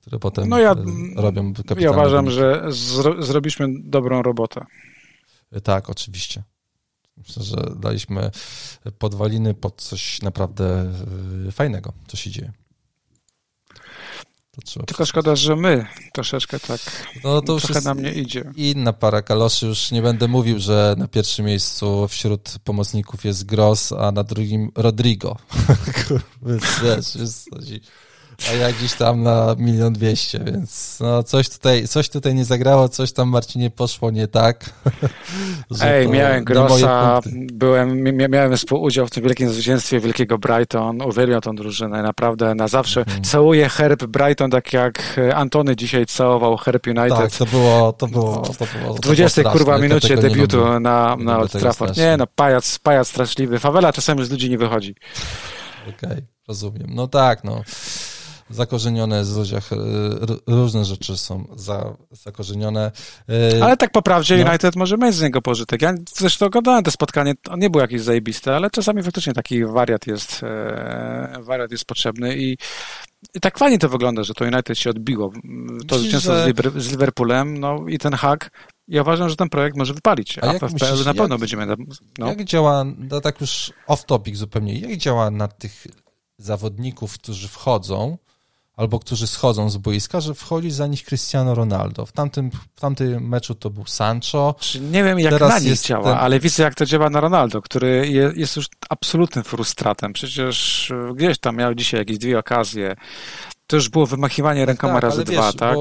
[0.00, 0.74] które potem no ja,
[1.16, 2.40] robią Ja uważam, wyniki.
[2.40, 4.64] że zro, zrobiliśmy dobrą robotę.
[5.62, 6.42] Tak, oczywiście.
[7.16, 8.30] Myślę, że daliśmy
[8.98, 10.92] podwaliny pod coś naprawdę
[11.48, 12.52] y, fajnego, co się dzieje.
[14.86, 16.80] Tylko szkoda, że my troszeczkę tak
[17.24, 18.52] no, to trochę na mnie idzie.
[18.56, 19.66] Inna para kaloszy.
[19.66, 24.70] Już nie będę mówił, że na pierwszym miejscu wśród pomocników jest Gross, a na drugim
[24.74, 25.36] Rodrigo.
[26.46, 27.48] Więc wiesz, jest,
[28.50, 32.88] a ja gdzieś tam na milion dwieście, więc no coś tutaj, coś tutaj nie zagrało,
[32.88, 34.70] coś tam Marcinie poszło nie tak.
[35.82, 37.20] Ej, miałem Grossa,
[37.52, 43.00] byłem, miałem współudział w tym wielkim zwycięstwie wielkiego Brighton, uwielbiam tą drużynę, naprawdę na zawsze
[43.00, 43.24] mhm.
[43.24, 47.18] całuję herb Brighton, tak jak Antony dzisiaj całował herb United.
[47.18, 51.52] Tak, to było, to było, to było W 20 kurwa minucie debiutu na, na Old
[51.52, 51.96] Trafford.
[51.96, 53.58] Nie no, pajac, pajac straszliwy.
[53.58, 54.94] Fawela czasami z ludzi nie wychodzi.
[55.82, 56.86] Okej, okay, rozumiem.
[56.94, 57.62] No tak, no
[58.54, 59.76] zakorzenione w ludziach, e,
[60.46, 62.92] różne rzeczy są za, zakorzenione.
[63.58, 64.50] E, ale tak po prawdzie no.
[64.50, 65.82] United może mieć z niego pożytek.
[65.82, 70.06] Ja zresztą oglądałem to spotkanie, on nie był jakiś zajebisty, ale czasami faktycznie taki wariat
[70.06, 72.56] jest, e, wariat jest potrzebny i
[73.34, 75.32] i tak fajnie to wygląda, że to United się odbiło.
[75.88, 76.80] To zwycięstwo że...
[76.80, 78.50] z Liverpoolem, no i ten hak.
[78.88, 81.66] Ja uważam, że ten projekt może wypalić, a, a w myślisz, na pewno jak, będziemy...
[82.18, 82.26] No.
[82.26, 85.86] Jak działa, no tak już off-topic zupełnie, jak działa na tych
[86.38, 88.18] zawodników, którzy wchodzą,
[88.76, 92.06] albo którzy schodzą z boiska, że wchodzi za nich Cristiano Ronaldo.
[92.06, 94.54] W tamtym, w tamtym meczu to był Sancho.
[94.80, 96.14] Nie wiem, jak Teraz na nich działa, ten...
[96.14, 100.12] ale widzę, jak to działa na Ronaldo, który jest już absolutnym frustratem.
[100.12, 102.96] Przecież gdzieś tam miał dzisiaj jakieś dwie okazje.
[103.66, 105.78] To już było wymachiwanie rękoma tak, razy dwa, tak?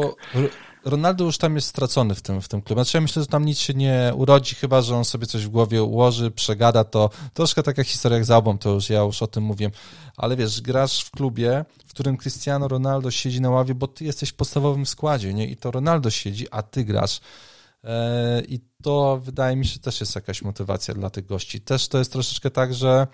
[0.86, 2.84] Ronaldo już tam jest stracony w tym, w tym klubie.
[2.84, 5.50] Znaczy ja myślę, że tam nic się nie urodzi, chyba, że on sobie coś w
[5.50, 7.10] głowie ułoży, przegada to.
[7.34, 9.72] Troszkę taka historia jak z Albą, to już ja już o tym mówiłem.
[10.18, 14.30] Ale wiesz, grasz w klubie, w którym Cristiano Ronaldo siedzi na ławie, bo ty jesteś
[14.30, 15.48] w podstawowym składzie, nie?
[15.48, 17.20] I to Ronaldo siedzi, a ty grasz.
[17.84, 21.62] E, I to wydaje mi się też jest jakaś motywacja dla tych gości.
[21.62, 23.08] Też to jest troszeczkę tak, że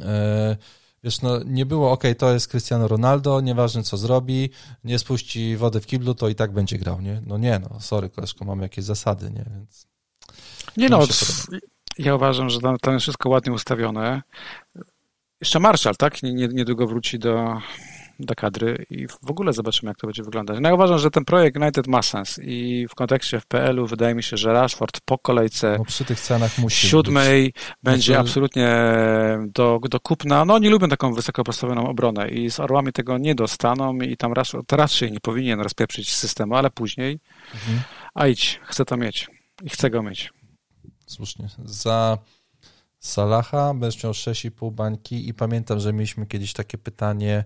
[0.00, 0.56] e,
[1.04, 4.50] Wiesz, no nie było, ok, to jest Cristiano Ronaldo, nieważne co zrobi,
[4.84, 7.22] nie spuści wody w kiblu, to i tak będzie grał, nie?
[7.26, 9.44] No nie, no, sorry koleżko, mamy jakieś zasady, nie?
[9.54, 9.86] Więc...
[10.76, 11.06] Nie no,
[11.98, 14.22] ja uważam, że tam, tam jest wszystko ładnie ustawione.
[15.40, 16.22] Jeszcze Marshall, tak?
[16.22, 17.60] Niedługo wróci do,
[18.26, 20.58] do kadry i w ogóle zobaczymy, jak to będzie wyglądać.
[20.60, 24.22] No ja uważam, że ten projekt United ma sens i w kontekście FPL-u wydaje mi
[24.22, 27.54] się, że Rashford po kolejce no przy tych cenach musi siódmej być.
[27.82, 28.20] będzie znaczy...
[28.20, 28.68] absolutnie
[29.46, 30.44] do, do kupna.
[30.44, 34.32] No oni lubią taką wysoko postawioną obronę i z Orłami tego nie dostaną i tam
[34.32, 37.20] Rashford raczej nie powinien rozpieprzyć systemu, ale później
[37.54, 37.80] mhm.
[38.14, 39.30] a idź, chcę to mieć
[39.62, 40.32] i chcę go mieć.
[41.06, 41.48] Słusznie.
[41.64, 42.18] Za
[43.02, 47.44] Salaha będziesz miał 6,5 bańki i pamiętam, że mieliśmy kiedyś takie pytanie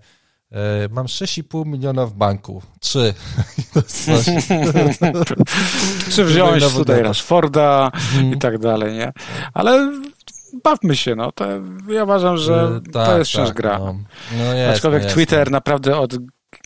[0.91, 2.63] mam 6,5 miliona w banku.
[2.81, 3.15] Trzy.
[6.13, 8.35] Czy wziąłeś tutaj Rashforda hmm.
[8.35, 9.13] i tak dalej, nie?
[9.55, 9.93] Ale
[10.65, 11.33] bawmy się, no.
[11.33, 11.45] To,
[11.89, 13.79] ja uważam, że e, tak, to jest tak, gra.
[13.79, 13.97] No.
[14.39, 15.57] No jest, Aczkolwiek no Twitter no.
[15.57, 16.15] naprawdę od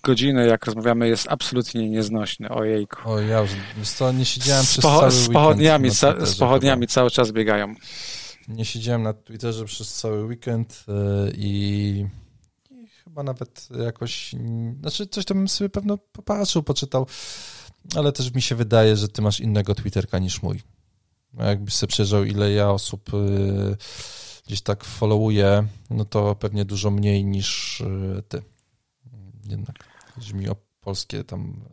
[0.02, 2.48] godziny, jak rozmawiamy, jest absolutnie nieznośny.
[2.48, 3.10] Ojejku.
[3.10, 3.40] O, ja
[3.78, 5.90] już co, nie siedziałem przez Spo, cały z pochodniami,
[6.24, 7.74] z pochodniami cały czas biegają.
[8.48, 12.06] Nie siedziałem na Twitterze przez cały weekend yy, i
[13.10, 14.34] chyba nawet jakoś,
[14.80, 17.06] znaczy coś tam sobie pewno popatrzył, poczytał,
[17.96, 20.62] ale też mi się wydaje, że ty masz innego Twitterka niż mój.
[21.34, 23.76] Jakbyś sobie przejrzał, ile ja osób y,
[24.46, 28.42] gdzieś tak followuję, no to pewnie dużo mniej niż y, ty.
[29.48, 29.84] Jednak,
[30.14, 31.64] chodzi mi o polskie tam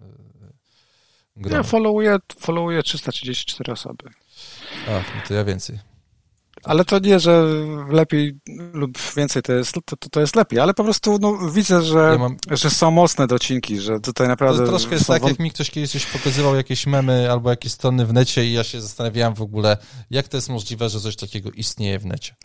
[1.38, 1.57] y, grono.
[1.57, 4.09] Ja followuję, followuję 334 osoby.
[4.88, 5.80] A, no to ja więcej.
[6.63, 7.43] Ale to nie, że
[7.89, 8.39] lepiej
[8.73, 12.17] lub więcej to jest, to, to jest lepiej, ale po prostu no, widzę, że, ja
[12.17, 12.38] mam...
[12.51, 14.63] że są mocne docinki, że tutaj naprawdę...
[14.63, 18.05] To troszkę jest tak, jak mi ktoś kiedyś coś pokazywał, jakieś memy albo jakieś strony
[18.05, 19.77] w necie i ja się zastanawiałem w ogóle,
[20.09, 22.35] jak to jest możliwe, że coś takiego istnieje w necie.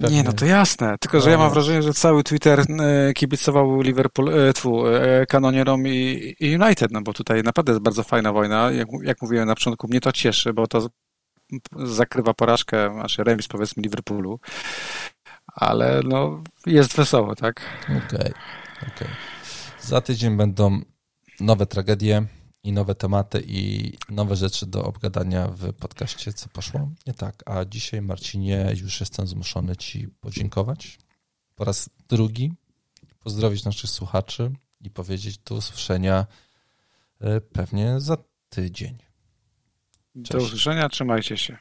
[0.00, 0.16] Pewnie...
[0.16, 4.28] Nie, no to jasne, tylko że ja mam wrażenie, że cały Twitter e, kibicował Liverpool,
[4.28, 8.70] e, tfu, e, kanonierom i, i United, no bo tutaj naprawdę jest bardzo fajna wojna.
[8.70, 10.88] Jak, jak mówiłem na początku, mnie to cieszy, bo to
[11.76, 14.40] zakrywa porażkę, znaczy remis powiedzmy Liverpoolu,
[15.46, 17.60] ale no jest wesoło, tak?
[17.84, 18.34] Okej, okay.
[18.94, 19.08] Okay.
[19.80, 20.80] Za tydzień będą
[21.40, 22.26] nowe tragedie
[22.64, 27.42] i nowe tematy i nowe rzeczy do obgadania w podcaście, co poszło nie tak.
[27.46, 30.98] A dzisiaj, Marcinie, już jestem zmuszony Ci podziękować
[31.54, 32.52] po raz drugi,
[33.20, 36.26] pozdrowić naszych słuchaczy i powiedzieć do usłyszenia
[37.20, 38.16] e, pewnie za
[38.48, 38.98] tydzień.
[40.14, 40.30] Cześć.
[40.30, 41.58] Do usłyszenia, trzymajcie się.